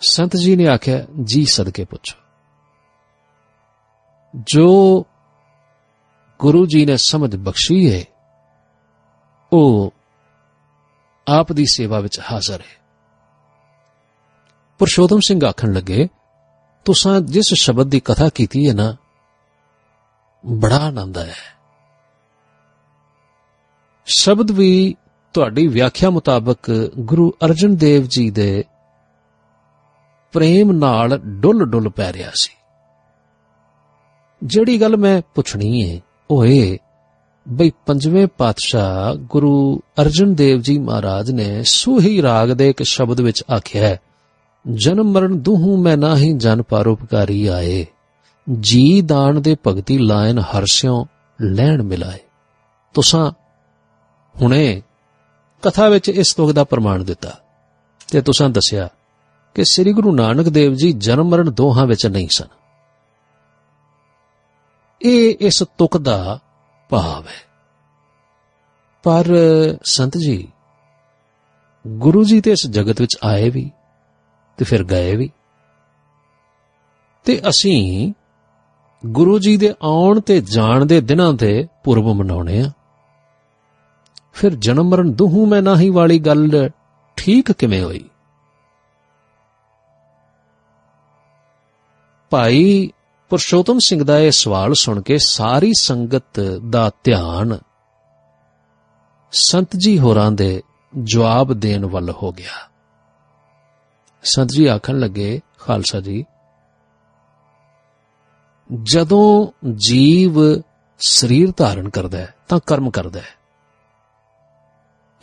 ਸੰਤ 0.00 0.36
ਜੀ 0.36 0.56
ਨੇ 0.56 0.68
ਆਖਿਆ, 0.68 1.06
ਜੀ 1.24 1.44
ਸਦਕੇ 1.44 1.84
ਪੁੱਛੋ। 1.84 2.18
ਜੋ 4.36 5.04
ਗੁਰੂ 6.38 6.66
ਜੀ 6.66 6.86
ਨੇ 6.86 6.96
ਸਮਝ 6.96 7.36
ਬਖਸ਼ੀ 7.36 7.94
ਹੈ, 7.94 8.04
ਉਹ 9.52 9.94
ਆਪ 11.28 11.52
ਦੀ 11.52 11.64
ਸੇਵਾ 11.66 12.00
ਵਿੱਚ 12.00 12.20
ਹਾਜ਼ਰ 12.32 12.60
ਹੈ। 12.60 12.82
ਪੁਰਸ਼ੋਤਮ 14.78 15.18
ਸਿੰਘ 15.20 15.46
ਆਖਣ 15.46 15.72
ਲੱਗੇ, 15.72 16.08
ਤੁਸੀਂ 16.84 17.20
ਜਿਸ 17.20 17.54
ਸ਼ਬਦ 17.54 17.90
ਦੀ 17.90 18.00
ਕਥਾ 18.00 18.28
ਕੀਤੀ 18.28 18.68
ਹੈ 18.68 18.74
ਨਾ, 18.74 18.96
ਬੜਾ 20.46 20.78
ਆਨੰਦ 20.78 21.18
ਆਇਆ 21.18 21.59
ਸ਼ਬਦ 24.12 24.50
ਵੀ 24.50 24.94
ਤੁਹਾਡੀ 25.34 25.66
ਵਿਆਖਿਆ 25.66 26.10
ਮੁਤਾਬਕ 26.10 26.70
ਗੁਰੂ 26.98 27.32
ਅਰਜਨ 27.44 27.74
ਦੇਵ 27.76 28.06
ਜੀ 28.08 28.30
ਦੇ 28.30 28.64
ਪ੍ਰੇਮ 30.32 30.72
ਨਾਲ 30.72 31.18
ਡੁੱਲ 31.18 31.64
ਡੁੱਲ 31.64 31.88
ਪੈ 31.88 32.12
ਰਿਹਾ 32.12 32.30
ਸੀ। 32.34 32.52
ਜਿਹੜੀ 34.44 34.80
ਗੱਲ 34.80 34.96
ਮੈਂ 34.96 35.20
ਪੁੱਛਣੀ 35.34 35.90
ਹੈ 35.90 36.00
ਉਹ 36.30 36.44
ਇਹ 36.44 36.78
ਬਈ 37.48 37.70
ਪੰਜਵੇਂ 37.86 38.26
ਪਾਤਸ਼ਾਹ 38.38 39.14
ਗੁਰੂ 39.14 39.80
ਅਰਜਨ 40.00 40.34
ਦੇਵ 40.34 40.60
ਜੀ 40.60 40.78
ਮਹਾਰਾਜ 40.78 41.30
ਨੇ 41.30 41.62
ਸੂਹੀ 41.62 42.22
ਰਾਗ 42.22 42.50
ਦੇ 42.50 42.68
ਇੱਕ 42.70 42.82
ਸ਼ਬਦ 42.82 43.20
ਵਿੱਚ 43.20 43.44
ਆਖਿਆ 43.56 43.86
ਹੈ, 43.88 43.98
ਜਨਮ 44.66 45.10
ਮਰਨ 45.12 45.38
ਦੁਹੂ 45.38 45.76
ਮੈਂ 45.82 45.96
ਨਾਹੀ 45.96 46.32
ਜਨ 46.32 46.62
ਪਰਉਪਕਾਰੀ 46.62 47.46
ਆਏ, 47.46 47.86
ਜੀ 48.60 49.00
ਦਾਨ 49.00 49.42
ਦੇ 49.42 49.56
ਭਗਤੀ 49.66 49.98
ਲਾਇਨ 49.98 50.38
ਹਰਸਿਓ 50.38 51.06
ਲੈਣ 51.38 51.82
ਮਿਲਾਏ, 51.82 52.18
ਤੁਸਾਂ 52.94 53.30
ਹੁਣੇ 54.40 54.82
ਕਥਾ 55.62 55.88
ਵਿੱਚ 55.88 56.08
ਇਸ 56.08 56.34
ਤੁਕ 56.34 56.52
ਦਾ 56.52 56.64
ਪ੍ਰਮਾਣ 56.64 57.04
ਦਿੱਤਾ 57.04 57.40
ਤੇ 58.12 58.22
ਤੁਸਾਂ 58.22 58.48
ਦੱਸਿਆ 58.50 58.88
ਕਿ 59.54 59.64
ਸ੍ਰੀ 59.64 59.92
ਗੁਰੂ 59.92 60.14
ਨਾਨਕ 60.14 60.48
ਦੇਵ 60.48 60.74
ਜੀ 60.74 60.92
ਜਨਮ 60.92 61.28
ਮਰਨ 61.28 61.50
ਦੋਹਾਂ 61.50 61.86
ਵਿੱਚ 61.86 62.06
ਨਹੀਂ 62.06 62.28
ਸਨ। 62.30 62.46
ਇਹ 65.02 65.34
ਇਸ 65.40 65.64
ਤੁਕ 65.78 65.98
ਦਾ 65.98 66.40
ਭਾਵ 66.90 67.26
ਹੈ। 67.28 67.50
ਪਰ 69.02 69.24
ਸੰਤ 69.84 70.16
ਜੀ, 70.16 70.52
ਗੁਰੂ 71.86 72.24
ਜੀ 72.24 72.40
ਤੇ 72.40 72.52
ਇਸ 72.52 72.66
ਜਗਤ 72.66 73.00
ਵਿੱਚ 73.00 73.16
ਆਏ 73.24 73.50
ਵੀ 73.50 73.70
ਤੇ 74.56 74.64
ਫਿਰ 74.64 74.84
ਗਏ 74.84 75.16
ਵੀ। 75.16 75.30
ਤੇ 77.24 77.40
ਅਸੀਂ 77.48 78.12
ਗੁਰੂ 79.06 79.38
ਜੀ 79.38 79.56
ਦੇ 79.56 79.74
ਆਉਣ 79.82 80.20
ਤੇ 80.20 80.40
ਜਾਣ 80.40 80.86
ਦੇ 80.86 81.00
ਦਿਨਾਂ 81.00 81.34
ਤੇ 81.34 81.66
ਪੁਰਬ 81.84 82.04
ਮਨਾਉਣੇ 82.04 82.60
ਆ। 82.60 82.72
ਫਿਰ 84.32 84.54
ਜਨਮ 84.54 84.88
ਮਰਨ 84.88 85.12
ਦੁਹੂ 85.12 85.46
ਮੈਂ 85.46 85.62
ਨਾਹੀ 85.62 85.90
ਵਾਲੀ 85.90 86.18
ਗੱਲ 86.18 86.70
ਠੀਕ 87.16 87.52
ਕਿਵੇਂ 87.52 87.82
ਹੋਈ? 87.82 88.10
ਭਾਈ 92.30 92.92
ਪੁਰਸ਼ੋਤਮ 93.28 93.78
ਸਿੰਘ 93.78 94.04
ਦਾ 94.04 94.18
ਇਹ 94.18 94.30
ਸਵਾਲ 94.30 94.74
ਸੁਣ 94.74 95.02
ਕੇ 95.02 95.18
ਸਾਰੀ 95.18 95.72
ਸੰਗਤ 95.80 96.40
ਦਾ 96.70 96.90
ਧਿਆਨ 97.04 97.58
ਸੰਤ 99.32 99.76
ਜੀ 99.76 99.98
ਹੋਰਾਂ 99.98 100.32
ਦੇ 100.32 100.62
ਜਵਾਬ 101.02 101.52
ਦੇਣ 101.52 101.86
ਵੱਲ 101.86 102.10
ਹੋ 102.10 102.32
ਗਿਆ। 102.32 102.70
ਸੰਤ 104.22 104.48
ਜੀ 104.50 104.66
ਆਖਣ 104.66 104.98
ਲੱਗੇ, 104.98 105.40
ਖਾਲਸਾ 105.58 106.00
ਜੀ, 106.00 106.24
ਜਦੋਂ 108.82 109.52
ਜੀਵ 109.74 110.38
ਸਰੀਰ 111.00 111.52
ਧਾਰਨ 111.56 111.88
ਕਰਦਾ 111.88 112.18
ਹੈ 112.18 112.34
ਤਾਂ 112.48 112.60
ਕਰਮ 112.66 112.90
ਕਰਦਾ 112.90 113.20
ਹੈ। 113.20 113.39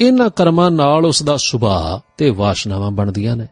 ਇਹਨਾਂ 0.01 0.30
ਕਰਮਾਂ 0.30 0.72
ਨਾਲ 0.72 1.06
ਉਸ 1.06 1.24
ਦਾ 1.24 1.38
ਸੁਭਾਅ 1.38 2.13
ਤੇ 2.18 2.30
ਵਾਸ਼ਨਾਵਾਂ 2.30 2.92
ਬਣਦੀਆਂ 2.92 3.36
ਨੇ। 3.36 3.48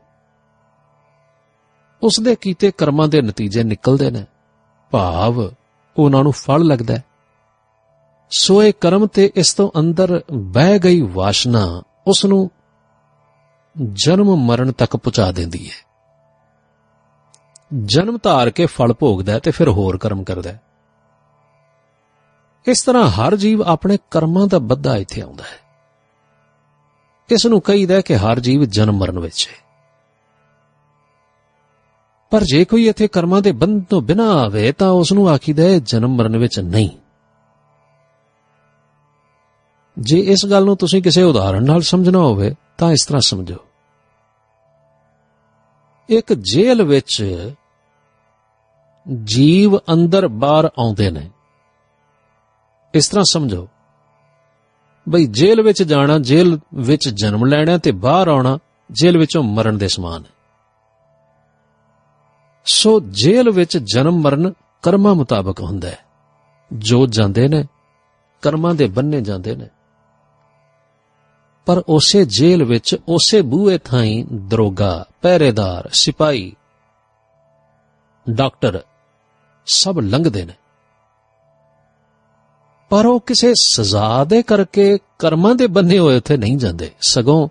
ਉਸ 2.04 2.20
ਦੇ 2.20 2.36
ਕੀਤੇ 2.36 2.72
ਕਰਮਾਂ 2.72 3.08
ਦੇ 3.08 3.22
ਨਤੀਜੇ 3.22 3.64
ਨਿਕਲਦੇ 3.64 4.12
ਨੇ। 4.12 4.25
ਭਾਵ 4.92 5.52
ਉਹਨਾਂ 5.98 6.24
ਨੂੰ 6.24 6.32
ਫਲ 6.32 6.66
ਲੱਗਦਾ 6.66 6.96
ਹੈ। 6.96 7.04
ਸੋ 8.30 8.64
ਇਹ 8.64 8.74
ਕਰਮ 8.82 9.08
ਤੇ 9.08 9.32
ਇਸ 9.36 9.54
ਤੋਂ 9.54 9.72
ਅੰਦਰ 9.80 10.22
ਬਹਿ 10.34 10.80
ਗਈ 10.80 11.02
ਵਾਸ਼ਨਾ 11.02 11.82
ਉਸ 12.08 12.25
ਨੂੰ 12.25 12.52
ਜਨਮ 13.94 14.36
ਮਰਨ 14.36 14.72
ਤੱਕ 14.72 14.96
ਪਹੁੰਚਾ 14.96 15.32
ਦਿੰਦੀ 15.32 15.70
ਹੈ। 15.70 15.86
ਜਨਮ 17.84 18.18
ਧਾਰ 18.24 18.50
ਕੇ 18.50 18.66
ਫਲ 18.66 18.94
ਭੋਗਦਾ 18.94 19.34
ਹੈ 19.34 19.40
ਤੇ 19.40 19.52
ਫਿਰ 19.52 19.70
ਹੋਰ 19.70 19.98
ਕਰਮ 19.98 20.24
ਕਰਦਾ 20.24 20.52
ਹੈ। 20.52 20.62
ਇਸ 22.68 22.84
ਤਰ੍ਹਾਂ 22.84 23.10
ਹਰ 23.10 23.36
ਜੀਵ 23.36 23.64
ਆਪਣੇ 23.64 23.98
ਕਰਮਾਂ 24.12 24.48
ਦਾ 24.48 24.60
ਬੱਧਾ 24.60 24.98
ਇੱਥੇ 24.98 25.22
ਆਉਂਦਾ 25.22 25.44
ਹੈ। 25.44 25.64
ਇਸ 27.32 27.46
ਨੂੰ 27.46 27.62
ਕਹੀਦਾ 27.62 28.01
ਕਿ 28.01 28.15
ਹਰ 28.15 28.39
ਜੀਵ 28.39 28.65
ਜਨਮ 28.65 28.98
ਮਰਨ 28.98 29.20
ਵਿੱਚ 29.20 29.50
ਹੈ। 29.51 29.65
ਪਰ 32.32 32.44
ਜੇ 32.44 32.65
ਕੋਈ 32.65 32.88
ਇੱਥੇ 32.88 33.08
ਕਰਮਾਂ 33.08 33.41
ਦੇ 33.41 33.51
ਬੰਧ 33.51 33.86
ਤੋਂ 33.89 34.01
ਬਿਨਾ 34.01 34.29
ਆਵੇ, 34.29 34.72
ਤਾਂ 34.72 34.89
ਉਸ 34.89 35.13
ਨੂੰ 35.13 35.29
ਆਖੀਦਾ 35.29 35.63
ਹੈ 35.63 35.79
ਜਨਮ 35.79 36.15
ਮਰਨ 36.15 36.38
ਵਿੱਚ 36.38 36.60
ਨਹੀਂ। 36.60 36.89
ਜੇ 40.00 40.20
ਇਸ 40.20 40.46
ਗੱਲ 40.50 40.65
ਨੂੰ 40.65 40.77
ਤੁਸੀਂ 40.77 41.03
ਕਿਸੇ 41.03 41.24
ਉਦਾਹਰਣ 41.24 41.65
ਨਾਲ 41.65 41.82
ਸਮਝਣਾ 41.82 42.20
ਹੋਵੇ, 42.20 42.55
ਤਾਂ 42.77 42.91
ਇਸ 42.91 43.05
ਤਰ੍ਹਾਂ 43.05 43.22
ਸਮਝੋ। 43.22 43.55
ਇੱਕ 46.10 46.34
ਜੇਲ੍ਹ 46.34 46.84
ਵਿੱਚ 46.84 47.50
ਜੀਵ 49.24 49.77
ਅੰਦਰ 49.77 50.27
ਬਾਹਰ 50.27 50.65
ਆਉਂਦੇ 50.65 51.12
ਨੇ। 51.12 51.29
ਇਸ 52.94 53.10
ਤਰ੍ਹਾਂ 53.10 53.25
ਸਮਝੋ। 53.32 53.67
ਬਈ 55.10 55.26
ਜੇਲ੍ਹ 55.26 55.64
ਵਿੱਚ 55.64 55.84
ਜਾਣਾ, 55.84 56.20
ਜੇਲ੍ਹ 56.20 56.58
ਵਿੱਚ 56.74 57.10
ਜਨਮ 57.10 57.46
ਲੈਣਾ 57.46 57.78
ਤੇ 57.78 57.92
ਬਾਹਰ 57.92 58.28
ਆਉਣਾ 58.28 58.60
ਜੇਲ੍ਹ 58.92 59.20
ਵਿੱਚੋਂ 59.20 59.44
ਮਰਨ 59.44 59.78
ਦੇ 59.78 59.88
ਸਮਾਨ 59.88 60.24
ਹੈ। 60.24 60.30
ਸੋ 62.66 63.00
ਜੇਲ੍ਹ 63.00 63.52
ਵਿੱਚ 63.52 63.78
ਜਨਮ 63.78 64.22
ਮਰਨ 64.22 64.54
ਕਰਮਾਂ 64.82 65.16
ਮੁਤਾਬਕ 65.16 65.62
ਹੁੰਦਾ 65.62 65.88
ਹੈ। 65.88 66.00
ਜੋ 66.74 67.08
ਜਾਂਦੇ 67.08 67.48
ਨੇ, 67.48 67.66
ਕਰਮਾਂ 68.42 68.76
ਦੇ 68.76 68.88
ਬੰਨੇ 68.88 69.22
ਜਾਂਦੇ 69.22 69.56
ਨੇ। 69.56 69.68
ਪਰ 71.66 71.78
ਉਸੇ 71.78 72.26
ਜੇਲ੍ਹ 72.26 72.66
ਵਿੱਚ 72.66 72.96
ਉਸੇ 73.08 73.42
ਬੂਹੇ 73.42 73.78
ਥਾਈ 73.78 74.26
ਦਰੋਗਾ, 74.34 75.06
ਪਹਿਰੇਦਾਰ 75.22 75.90
ਸਿਪਾਈ 75.94 76.56
ਡਾਕਟਰ 78.30 78.82
ਸਭ 79.66 80.00
ਲੰਘਦੇ 80.00 80.46
ਨੇ। 80.46 80.54
ਪਰ 82.96 83.06
ਉਹ 83.06 83.20
ਕਿਸੇ 83.20 83.54
ਸਜ਼ਾ 83.54 84.24
ਦੇ 84.24 84.44
ਕਰਕੇ 84.44 84.98
ਕਰਮਾਂ 85.20 85.56
ਦੇ 85.56 85.68
ਬੰਨੇ 85.68 86.00
ਹੋਏ 86.00 86.18
ਉੱਥੇ 86.18 86.38
ਨਹੀਂ 86.38 86.58
ਜਾਂਦੇ। 86.58 86.92
ਸਗੋਂ 87.02 87.50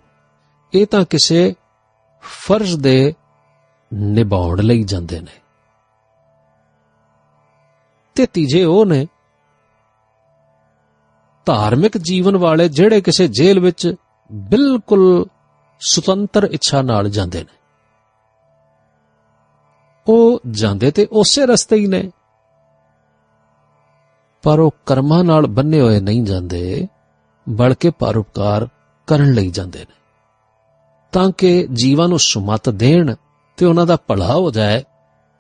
ਇਹ 0.75 0.87
ਤਾਂ 0.87 1.05
ਕਿਸੇ 1.11 1.55
ਫਰਜ਼ 2.21 2.77
ਦੇ 2.77 3.15
ਨਿਭਾਉਣ 3.95 4.63
ਲਈ 4.63 4.83
ਜਾਂਦੇ 4.83 5.21
ਨੇ। 5.21 5.41
ਤੇ 8.15 8.27
ਤੀਜੇ 8.27 8.65
ਉਹ 8.65 8.87
ਨੇ, 8.87 9.07
ਧਾਰਮਿਕ 11.47 11.99
ਜੀਵਨ 11.99 12.37
ਵਾਲੇ 12.37 12.69
ਜਿਹੜੇ 12.69 13.01
ਕਿਸੇ 13.01 13.29
ਜੇਲ੍ਹ 13.29 13.61
ਵਿੱਚ 13.61 13.95
ਬਿਲਕੁਲ 14.33 15.27
ਸੁਤੰਤਰ 15.81 16.45
ਇੱਛਾ 16.45 16.83
ਨਾਲ 16.83 17.09
ਜਾਂਦੇ 17.09 17.41
ਨੇ। 17.41 17.59
ਉਹ 20.09 20.41
ਜਾਂਦੇ 20.51 20.91
ਤੇ 20.91 21.07
ਉਸੇ 21.13 21.47
ਰਸਤੇ 21.47 21.77
ਹੀ 21.77 21.87
ਨੇ। 21.87 22.11
ਪਰ 24.45 24.59
ਉਹ 24.59 24.75
ਕਰਮਾਂ 24.87 25.25
ਨਾਲ 25.25 25.47
ਬੰਨੇ 25.47 25.81
ਹੋਏ 25.81 26.01
ਨਹੀਂ 26.01 26.23
ਜਾਂਦੇ, 26.23 26.89
ਬਲਕਿ 27.49 27.91
ਪਰਉਪਕਾਰ 27.91 28.69
ਕਰਨ 29.07 29.33
ਲਈ 29.33 29.51
ਜਾਂਦੇ 29.51 29.79
ਨੇ। 29.79 29.95
ਤਾਂ 31.13 31.31
ਕਿ 31.31 31.69
ਜੀਵਾਂ 31.73 32.09
ਨੂੰ 32.09 32.19
ਸੁਮਤ 32.19 32.71
ਦੇਣ 32.71 33.15
ਤੇ 33.57 33.67
ਉਹਨਾਂ 33.67 33.87
ਦਾ 33.87 33.97
ਭਲਾ 33.97 34.35
ਹੋ 34.35 34.51
ਜਾਏ 34.51 34.85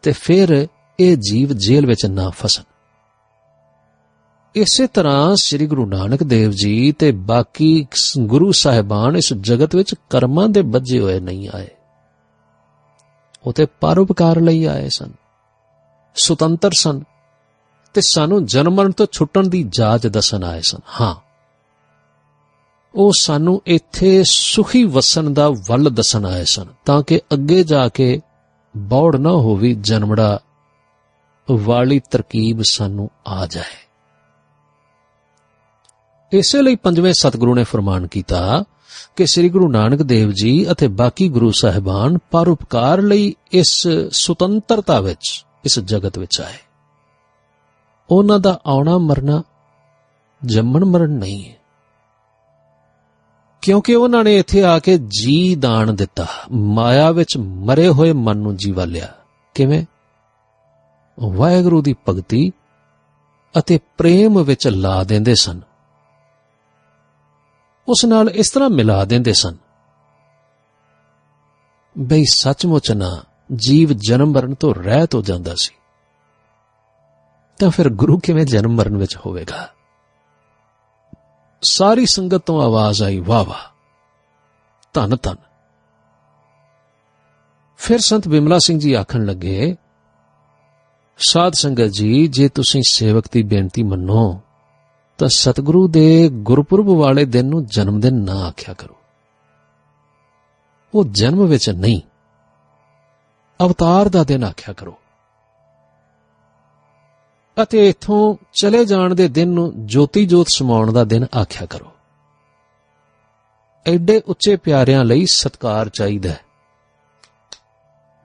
ਤੇ 0.02 0.12
ਫਿਰ 0.12 0.68
ਇਹ 1.00 1.16
ਜੀਵ 1.16 1.52
ਜੇਲ੍ਹ 1.52 1.86
ਵਿੱਚ 1.86 2.06
ਨਾ 2.06 2.30
ਫਸਣ। 2.30 2.62
ਇਸੇ 4.54 4.86
ਤਰ੍ਹਾਂ 4.86 5.36
ਸ੍ਰੀ 5.36 5.66
ਗੁਰੂ 5.66 5.86
ਨਾਨਕ 5.86 6.22
ਦੇਵ 6.22 6.50
ਜੀ 6.50 6.92
ਤੇ 6.92 7.12
ਬਾਕੀ 7.12 7.86
ਗੁਰੂ 8.18 8.52
ਸਾਹਿਬਾਨ 8.52 9.16
ਇਸ 9.16 9.34
ਜਗਤ 9.40 9.74
ਵਿੱਚ 9.74 9.94
ਕਰਮਾਂ 10.10 10.48
ਦੇ 10.48 10.62
ਬੱਝੇ 10.62 11.00
ਹੋਏ 11.00 11.20
ਨਹੀਂ 11.20 11.48
ਆਏ। 11.54 11.68
ਉਹ 13.46 13.52
ਤੇ 13.52 13.66
ਪਰਉਪਕਾਰ 13.80 14.40
ਲਈ 14.40 14.64
ਆਏ 14.64 14.88
ਸਨ। 14.88 15.12
ਸੁਤੰਤਰ 16.14 16.70
ਸਨ। 16.78 17.02
ਤੇ 17.94 18.00
ਸਾਨੂੰ 18.00 18.46
ਜਨਮ 18.46 18.74
ਮਰਨ 18.74 18.92
ਤੋਂ 18.92 19.06
ਛੁੱਟਣ 19.12 19.46
ਦੀ 19.46 19.70
ਜਾਚ 19.78 20.06
ਦੱਸਣ 20.06 20.44
ਆਏ 20.44 20.60
ਸਨ। 20.60 20.78
ਹਾਂ। 21.00 21.14
ਉਹ 22.94 23.12
ਸਾਨੂੰ 23.18 23.62
ਇੱਥੇ 23.66 24.24
ਸੁਖੀ 24.26 24.84
ਵਸਣ 24.84 25.30
ਦਾ 25.30 25.48
ਵੱਲ 25.48 25.90
ਦੱਸਣ 25.90 26.24
ਆਏ 26.24 26.44
ਸਨ, 26.44 26.66
ਤਾਂ 26.84 27.02
ਕਿ 27.02 27.20
ਅੱਗੇ 27.32 27.64
ਜਾ 27.64 27.88
ਕੇ 27.88 28.20
ਬੌੜ 28.76 29.16
ਨਾ 29.16 29.30
ਹੋਵੇ, 29.30 29.74
ਜਨਮੜਾ 29.74 30.40
ਵਾਲੀ 31.50 32.00
ਤਰਕੀਬ 32.10 32.62
ਸਾਨੂੰ 32.62 33.10
ਆ 33.26 33.46
ਜਾਏ। 33.46 33.84
ਇਸੇ 36.38 36.62
ਲਈ 36.62 36.76
ਪੰਜਵੇਂ 36.76 37.12
ਸਤਿਗੁਰੂ 37.12 37.54
ਨੇ 37.54 37.64
ਫਰਮਾਨ 37.64 38.06
ਕੀਤਾ 38.06 38.64
ਕਿ 39.16 39.26
ਸ੍ਰੀ 39.26 39.48
ਗੁਰੂ 39.48 39.68
ਨਾਨਕ 39.68 40.02
ਦੇਵ 40.02 40.32
ਜੀ 40.42 40.72
ਅਤੇ 40.72 40.88
ਬਾਕੀ 40.88 41.28
ਗੁਰੂ 41.28 41.50
ਸਾਹਿਬਾਨ 41.50 42.18
ਪਰਉਪਕਾਰ 42.30 43.02
ਲਈ 43.02 43.34
ਇਸ 43.52 43.88
ਸੁਤੰਤਰਤਾ 44.10 45.00
ਵਿੱਚ, 45.00 45.44
ਇਸ 45.64 45.80
ਜਗਤ 45.80 46.18
ਵਿੱਚ 46.18 46.40
ਆਏ। 46.40 46.73
ਉਹਨਾਂ 48.10 48.38
ਦਾ 48.38 48.60
ਆਉਣਾ 48.66 48.98
ਮਰਨਾ 48.98 49.42
ਜੰਮਣ 50.44 50.84
ਮਰਨ 50.84 51.10
ਨਹੀਂ 51.10 51.50
ਹੈ। 51.50 51.56
ਕਿਉਂਕਿ 53.62 53.94
ਉਹਨਾਂ 53.94 54.24
ਨੇ 54.24 54.38
ਇੱਥੇ 54.38 54.64
ਆ 54.64 54.78
ਕੇ 54.78 54.98
ਜੀ 54.98 55.54
ਦਾਨ 55.54 55.94
ਦਿੱਤਾ, 55.94 56.26
ਮਾਇਆ 56.52 57.10
ਵਿੱਚ 57.10 57.36
ਮਰੇ 57.36 57.88
ਹੋਏ 57.88 58.12
ਮਨ 58.12 58.36
ਨੂੰ 58.36 58.56
ਜੀਵਾ 58.56 58.84
ਲਿਆ। 58.84 59.14
ਕਿਵੇਂ? 59.54 59.86
ਵਾਹਿਗੁਰੂ 61.20 61.82
ਦੀ 61.82 61.94
ਭਗਤੀ 62.08 62.52
ਅਤੇ 63.58 63.80
ਪ੍ਰੇਮ 63.98 64.42
ਵਿੱਚ 64.42 64.68
ਲਾ 64.68 65.04
ਦਿੰਦੇ 65.04 65.34
ਸਨ। 65.34 65.60
ਉਸ 67.88 68.04
ਨਾਲ 68.04 68.28
ਇਸ 68.28 68.50
ਤਰ੍ਹਾਂ 68.50 68.70
ਮਿਲਾ 68.70 69.04
ਦਿੰਦੇ 69.04 69.32
ਸਨ। 69.32 69.56
ਬਈ 71.98 72.24
ਸੱਚਮੁੱਚ 72.24 72.92
ਨਾ, 72.92 73.22
ਜੀਵ 73.54 73.92
ਜਨਮ 73.92 74.28
ਮਰਨ 74.28 74.54
ਤੋਂ 74.54 74.74
ਰਹਿਤ 74.74 75.14
ਹੋ 75.14 75.22
ਜਾਂਦਾ 75.22 75.54
ਸੀ। 75.56 75.74
ਤਾਂ 77.58 77.70
ਫਿਰ 77.70 77.88
ਗੁਰੂ 77.88 78.18
ਕਿਵੇਂ 78.18 78.46
ਜਨਮ 78.46 78.70
ਮਰਨ 78.70 78.96
ਵਿੱਚ 78.96 79.16
ਹੋਵੇਗਾ? 79.16 79.68
ਸਾਰੀ 81.62 82.06
ਸੰਗਤ 82.06 82.38
ਤੋਂ 82.38 82.62
ਆਵਾਜ਼ 82.62 83.02
ਆਈ, 83.02 83.18
ਵਾਹ 83.18 83.44
ਵਾਹ। 83.44 83.70
ਧੰਨ 84.92 85.16
ਧੰਨ। 85.22 85.36
ਫਿਰ 87.76 87.98
ਸੰਤ 87.98 88.28
ਬਿਮਲਾ 88.28 88.58
ਸਿੰਘ 88.58 88.78
ਜੀ 88.78 88.92
ਆਖਣ 88.92 89.24
ਲੱਗੇ, 89.24 89.76
ਸਾਧ 91.18 91.52
ਸੰਗਤ 91.52 91.86
ਜੀ, 91.86 92.26
ਜੇ 92.26 92.48
ਤੁਸੀਂ 92.48 92.82
ਸੇਵਕ 92.88 93.24
ਦੀ 93.32 93.42
ਬੇਨਤੀ 93.42 93.82
ਮੰਨੋ, 93.82 94.40
ਤਾਂ 95.18 95.28
ਸਤਿਗੁਰੂ 95.28 95.88
ਦੇ 95.88 96.28
ਗੁਰਪੁਰਬ 96.28 96.86
ਵਾਲੇ 96.86 97.24
ਦਿਨ 97.24 97.46
ਨੂੰ 97.46 97.66
ਜਨਮ 97.66 98.00
ਦਿਨ 98.00 98.14
ਨਾ 98.14 98.32
ਆਖਿਆ 98.32 98.74
ਕਰੋ। 98.74 98.96
ਉਹ 100.94 101.04
ਜਨਮ 101.04 101.46
ਵਿੱਚ 101.46 101.70
ਨਹੀਂ, 101.70 102.00
ਅਵਤਾਰ 103.62 104.08
ਦਾ 104.08 104.24
ਦਿਨ 104.24 104.44
ਆਖਿਆ 104.44 104.74
ਕਰੋ। 104.74 104.98
ਅਤੇ 107.62 107.88
ਇਥੋਂ 107.88 108.36
ਚਲੇ 108.52 108.84
ਜਾਣ 108.84 109.14
ਦੇ 109.14 109.28
ਦਿਨ 109.28 109.48
ਨੂੰ 109.48 109.86
ਜੋਤੀ 109.86 110.26
ਜੋਤ 110.26 110.46
ਸਮਾਉਣ 110.48 110.92
ਦਾ 110.92 111.04
ਦਿਨ 111.04 111.26
ਆਖਿਆ 111.42 111.66
ਕਰੋ। 111.66 111.92
ਐਡੇ 113.86 114.22
ਉੱਚੇ 114.26 114.56
ਪਿਆਰਿਆਂ 114.56 115.04
ਲਈ 115.04 115.26
ਸਤਕਾਰ 115.26 115.88
ਚਾਹੀਦਾ 115.88 116.28
ਹੈ। 116.28 116.40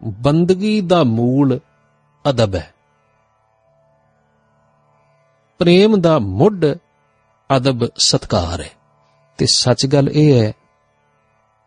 ਬੰਦਗੀ 0.03 0.81
ਦਾ 0.81 1.03
ਮੂਲ 1.03 1.59
ਅਦਬ 2.29 2.55
ਹੈ। 2.55 2.73
ਪ੍ਰੇਮ 5.59 6.01
ਦਾ 6.01 6.19
ਮੁੱਢ 6.19 6.65
ਅਦਬ 7.57 7.87
ਸਤਕਾਰ 7.97 8.61
ਹੈ। 8.61 8.71
ਤੇ 9.37 9.45
ਸੱਚ 9.45 9.85
ਗੱਲ 9.85 10.09
ਇਹ 10.09 10.41
ਹੈ 10.41 10.53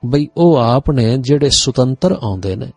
ਬਈ 0.07 0.29
ਉਹ 0.37 0.57
ਆਪ 0.57 0.91
ਨੇ 0.91 1.19
ਜਿਹੜੇ 1.19 1.51
ਸੁਤੰਤਰ 1.51 2.13
ਆਉਂਦੇ 2.13 2.57
ਨੇ, 2.57 2.73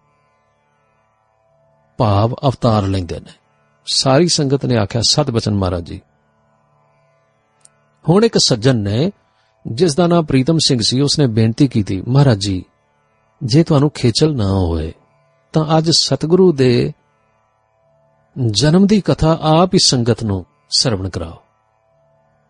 ਭਾਵ 1.98 2.36
ਅਵਤਾਰ 2.44 2.84
ਲੈਂਦੇ 2.84 3.20
ਨੇ। 3.20 3.32
ਸਾਰੀ 3.94 4.27
ਸੰਗਤ 4.27 4.65
ਨੇ 4.65 4.77
ਆਖਿਆ, 4.77 5.01
ਸਤ 5.10 5.32
ਬਚਨ 5.32 5.54
ਮਹਾਰਾਜ 5.54 5.86
ਜੀ। 5.86 6.01
ਹੁਣ 8.10 8.25
ਇੱਕ 8.25 8.38
ਸੱਜਣ 8.38 8.75
ਨੇ, 8.75 9.12
ਜਿਸ 9.68 9.96
ਦਾ 9.96 10.08
ਨਾਮ 10.08 10.25
ਪ੍ਰੀਤਮ 10.25 10.58
ਸਿੰਘ 10.58 10.80
ਸੀ, 10.82 11.01
ਉਸਨੇ 11.01 11.27
ਬੇਨਤੀ 11.27 11.68
ਕੀਤੀ, 11.68 12.04
ਮਹਾਰਾਜ 12.08 12.39
ਜੀ, 12.39 12.65
ਜੇ 13.44 13.63
ਤੁਹਾਨੂੰ 13.63 13.89
ਖੇਚਲ 13.89 14.36
ਨਾ 14.36 14.48
ਹੋਏ, 14.48 14.94
ਤਾਂ 15.54 15.77
ਅੱਜ 15.77 15.89
ਸਤਿਗੁਰੂ 15.89 16.51
ਦੇ 16.51 16.94
ਜਨਮ 18.48 18.88
ਦੀ 18.88 19.01
ਕਥਾ 19.01 19.39
ਆਪ 19.42 19.74
ਹੀ 19.74 19.80
ਸੰਗਤ 19.80 20.24
ਨੂੰ 20.24 20.46
ਸਰਵਣ 20.77 21.10
ਕਰਾਓ। 21.10 21.38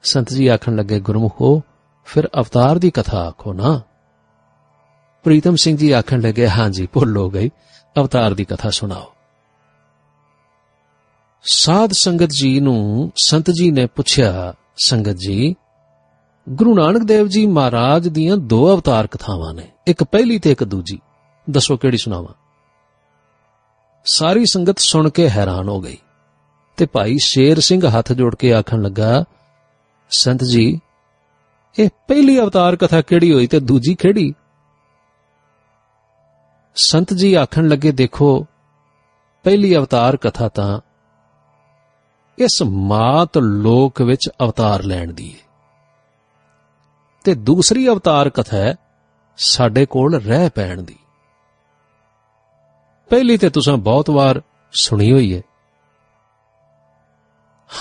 ਸੰਤ 0.04 0.34
ਜੀ 0.34 0.48
ਆਖਣ 0.48 0.75
ਲੱਗੇ, 0.75 1.00
ਗੁਰਮੁਖੋ, 1.00 1.62
ਫਿਰ 2.06 2.30
ਅਵਤਾਰ 2.36 2.80
ਦੀ 2.80 2.92
ਕਥਾ 2.92 3.18
ਆਖੋ 3.18 3.54
ਨਾ। 3.54 3.82
ਪ੍ਰੀਤਮ 5.24 5.56
ਸਿੰਘ 5.56 5.77
ਜੀ 5.77 5.92
ਆਖਣ 5.92 6.20
ਲੱਗੇ 6.20 6.50
ਹਾਂਜੀ 6.50 6.88
ਭੁੱਲ 6.88 7.18
ਹੋ 7.18 7.30
ਗਈ, 7.30 7.50
ਅਵਤਾਰ 7.98 8.34
ਦੀ 8.34 8.46
ਕਥਾ 8.46 8.70
ਸੁਣਾਓ। 8.70 9.14
ਸਾਧ 11.48 11.92
ਸੰਗਤ 11.92 12.30
ਜੀ 12.30 12.60
ਨੂੰ 12.60 13.12
ਸੰਤ 13.16 13.52
ਜੀ 13.52 13.72
ਨੇ 13.72 13.86
ਪੁੱਛਿਆ, 13.86 14.54
ਸੰਗਤ 14.78 15.12
ਜੀ, 15.12 15.56
ਗੁਰੂ 16.50 16.75
ਨਾਨਕ 16.75 17.04
ਦੇਵ 17.04 17.28
ਜੀ 17.28 17.46
ਮਹਾਰਾਜ 17.46 18.08
ਦੀਆਂ 18.08 18.38
ਦੋ 18.38 18.75
ਅਵਤਾਰ 18.75 19.08
ਕਥਾਵਾਂ 19.08 19.54
ਨੇ, 19.54 19.72
ਇੱਕ 19.88 20.04
ਪਹਿਲੀ 20.04 20.40
ਤੇ 20.40 20.52
ਇੱਕ 20.52 20.64
ਦੂਜੀ। 20.64 21.00
ਦੱਸੋ 21.50 21.78
ਕਿਹੜੀ 21.78 21.98
ਸੁਣਾਵਾਂ? 21.98 22.34
ਸਾਰੀ 24.06 24.46
ਸੰਗਤ 24.46 24.80
ਸੁਣ 24.80 25.10
ਕੇ 25.10 25.30
ਹੈਰਾਨ 25.30 25.70
ਹੋ 25.70 25.82
ਗਈ 25.82 25.98
ਤੇ 26.78 26.86
ਭਾਈ 26.86 27.18
ਸ਼ੇਰ 27.24 27.60
ਸਿੰਘ 27.60 27.90
ਹੱਥ 27.90 28.14
ਜੋੜ 28.14 28.36
ਕੇ 28.36 28.54
ਆਖਣ 28.54 28.82
ਲੱਗਾ, 28.82 29.24
ਸੰਤ 30.10 30.44
ਜੀ, 30.44 30.80
ਇਹ 31.80 31.90
ਪਹਿਲੀ 32.08 32.40
ਅਵਤਾਰ 32.40 32.75
ਕਥਾ 32.75 33.02
ਕਿਹੜੀ 33.02 33.34
ਹੋਈ 33.34 33.48
ਤੇ 33.48 33.60
ਦੂਜੀ 33.60 33.96
ਕਿਹੜੀ? 33.96 34.34
ਸੰਤ 36.75 37.14
ਜੀ 37.14 37.34
ਆਖਣ 37.34 37.68
ਲੱਗੇ, 37.68 37.92
ਦੇਖੋ, 37.92 38.46
ਪਹਿਲੀ 39.44 39.75
ਅਵਤਾਰ 39.75 40.18
ਕਥਾ 40.18 40.48
ਤਾਂ 40.48 40.80
ਇਸ 42.38 42.63
ਮਾਤ 42.63 43.38
ਲੋਕ 43.38 44.01
ਵਿੱਚ 44.01 44.30
ਅਵਤਾਰ 44.42 44.84
ਲੈਣ 44.84 45.13
ਦੀ 45.13 45.33
ਹੈ 45.33 45.46
ਤੇ 47.24 47.36
ਦੂਸਰੀ 47.36 47.88
ਅਵਤਾਰ 47.88 48.29
ਕਥਾ 48.29 48.57
ਹੈ, 48.57 48.75
ਸਾਡੇ 49.38 49.86
ਕੋਲ 49.86 50.22
ਰਹਿ 50.22 50.50
ਪੈਣ 50.50 50.81
ਦੀ। 50.81 50.96
ਪਹਿਲੀ 53.09 53.38
ਤੇ 53.38 53.50
ਤੁਸੀਂ 53.50 53.74
ਬਹੁਤ 53.74 54.09
ਵਾਰ 54.09 54.42
ਸੁਣੀ 54.74 55.12
ਹੋਈ 55.12 55.36
ਹੈ 55.36 55.42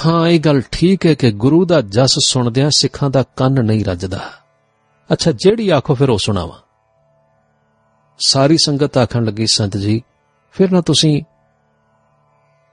ਹਾਂ, 0.06 0.26
ਇਹ 0.26 0.40
ਗੱਲ 0.40 0.62
ਠੀਕ 0.72 1.06
ਹੈ 1.06 1.14
ਕਿ 1.14 1.30
ਗੁਰੂ 1.30 1.66
ਦਾ 1.66 1.80
ਜਸ 1.80 2.18
ਸੁਣਦਿਆਂ 2.26 2.70
ਸਿੱਖਾਂ 2.70 3.10
ਦਾ 3.10 3.24
ਕੰਨ 3.36 3.64
ਨਹੀਂ 3.64 3.84
ਰੱਜਦਾ। 3.84 4.20
ਅੱਛਾ, 5.12 5.32
ਜਿਹੜੀ 5.32 5.70
ਆਖੋ 5.70 5.94
ਫਿਰ 5.94 6.10
ਉਹ 6.10 6.18
ਸੁਣਾਵਾਂ। 6.18 6.58
ਸਾਰੀ 8.18 8.56
ਸੰਗਤ 8.64 8.98
ਆਖਣ 8.98 9.24
ਲੱਗੀ, 9.24 9.46
ਸੰਤ 9.46 9.76
ਜੀ, 9.76 10.02
ਫਿਰ 10.52 10.70
ਨਾ 10.70 10.80
ਤੁਸੀਂ 10.80 11.22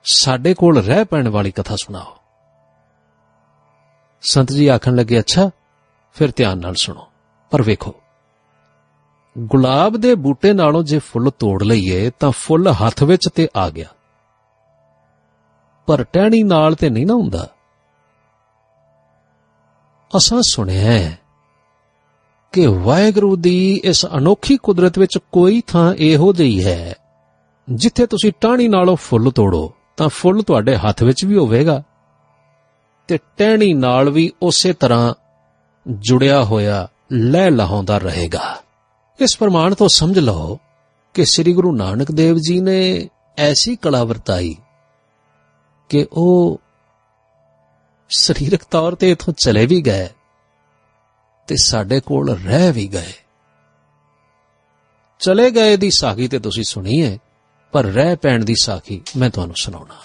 ਸਾਡੇ 0.04 0.54
ਕੋਲ 0.54 0.78
ਰਹਿ 0.78 1.06
ਪੈਣ 1.06 1.30
ਵਾਲੀ 1.30 1.52
ਕਥਾ 1.52 1.76
ਸੁਣਾਓ। 1.76 2.18
ਸੰਤ 4.22 4.52
ਜੀ 4.52 4.68
ਆਖਣ 4.68 4.96
ਲੱਗੇ, 4.96 5.20
ਅੱਛਾ, 5.20 5.50
ਫਿਰ 6.14 6.32
ਧਿਆਨ 6.36 6.58
ਨਾਲ 6.58 6.76
ਸੁਣੋ, 6.76 7.08
ਪਰ 7.52 7.62
ਵੇਖੋ। 7.62 7.96
ਗੁਲਾਬ 9.38 9.98
ਦੇ 9.98 10.16
ਬੂਟੇ 10.16 10.54
ਨਾਲੋਂ 10.54 10.84
ਜੇ 10.84 11.00
ਫੁੱਲ 11.00 11.32
ਤੋੜ 11.40 11.64
ਲਈਏ, 11.64 12.12
ਤਾਂ 12.20 12.32
ਫੁੱਲ 12.32 12.72
ਹੱਥ 12.72 13.04
ਵਿੱਚ 13.04 13.30
ਤੇ 13.36 13.48
ਆ 13.56 13.70
ਗਿਆ। 13.70 13.88
ਪਰ 15.86 16.04
ਟਹਿਣੀ 16.04 16.44
ਨਾਲ 16.44 16.76
ਤੇ 16.76 16.90
ਨਹੀਂ 16.90 17.08
ਨਾ 17.08 17.14
ਹੁੰਦਾ। 17.14 17.50
ਅਸਾਂ 20.18 20.42
ਸੁਣਿਆ 20.42 21.12
ਕਿ 22.52 22.68
ਵਾਹਿਗੁਰੂ 22.68 23.36
ਦੀ 23.36 23.82
ਇਸ 23.84 24.06
ਅਨੋਖੀ 24.06 24.58
ਕੁਦਰਤ 24.58 25.00
ਵਿੱਚ 25.00 25.18
ਕੋਈ 25.32 25.62
ਥਾਂ 25.68 25.94
ਇਹੋ 25.94 26.34
ਜਿਹੀ 26.34 26.66
ਹੈ, 26.66 26.96
ਜਿੱਥੇ 27.72 28.08
ਤੁਸੀਂ 28.08 28.32
ਟਾਹਣੀ 28.42 28.68
ਨਾਲੋਂ 28.68 28.96
ਫੁੱਲ 28.96 29.32
ਤੋੜੋ। 29.32 29.74
ਤਾਂ 30.02 30.10
ਫੁੱਲ 30.10 30.42
ਤੁਹਾਡੇ 30.42 30.78
ਹੱਥ 30.78 31.04
ਵਿੱਚ 31.04 31.26
ਵੀ 31.26 31.38
ਹੋਵੇਗਾ 31.38 31.84
ਤੇ 33.08 33.18
ਟਹਿਣੀ 33.38 33.74
ਨਾਲ 33.74 34.10
ਵੀ 34.10 34.32
ਉਸੇ 34.42 34.74
ਤਰ੍ਹਾਂ 34.74 35.14
ਜੁੜਿਆ 35.88 36.44
ਹੋਇਆ 36.44 36.88
ਲੈ 37.12 37.50
ਲਹਾਉਂਦਾ 37.50 37.98
ਰਹੇਗਾ। 37.98 38.62
ਇਸ 39.20 39.38
ਪ੍ਰਮਾਣ 39.38 39.76
ਤੋਂ 39.76 39.90
ਸਮਝ 39.90 40.20
ਲਓ 40.20 40.60
ਕਿ 41.14 41.26
ਸ੍ਰੀ 41.26 41.54
ਗੁਰੂ 41.54 41.76
ਨਾਨਕ 41.76 42.12
ਦੇਵ 42.12 42.36
ਜੀ 42.36 42.60
ਨੇ 42.60 43.10
ਐਸੀ 43.38 43.76
ਕਲਾ 43.76 44.04
ਵਰਤਾਈ 44.04 44.56
ਕਿ 45.90 46.08
ਉਹ 46.12 46.62
ਸਰੀਰਕ 48.10 48.64
ਤੌਰ 48.72 48.96
ਤੇ 48.96 49.12
ਇਥੋਂ 49.12 49.34
ਚਲੇ 49.34 49.66
ਵੀ 49.66 49.82
ਗਏ 49.82 50.10
ਤੇ 51.48 51.56
ਸਾਡੇ 51.56 52.00
ਕੋਲ 52.00 52.38
ਰਹਿ 52.38 52.72
ਵੀ 52.72 52.88
ਗਏ। 52.88 53.14
ਚਲੇ 55.20 55.52
ਗਏ 55.52 55.78
ਦੀ 55.78 55.92
ਸਾਖੀ 55.92 56.28
ਤੇ 56.28 56.40
ਤੁਸੀਂ 56.40 56.64
ਸੁਣੀ 56.64 57.04
ਹੈ 57.04 57.18
ਪਰ 57.72 57.84
ਰਹਿ 57.84 58.16
ਪੈਣ 58.16 58.46
ਦੀ 58.46 58.56
ਸਾਖੀ 58.62 59.02
ਮੈਂ 59.18 59.30
ਤੁਹਾਨੂੰ 59.30 59.56
ਸੁਣਾਉਣਾ। 59.56 59.96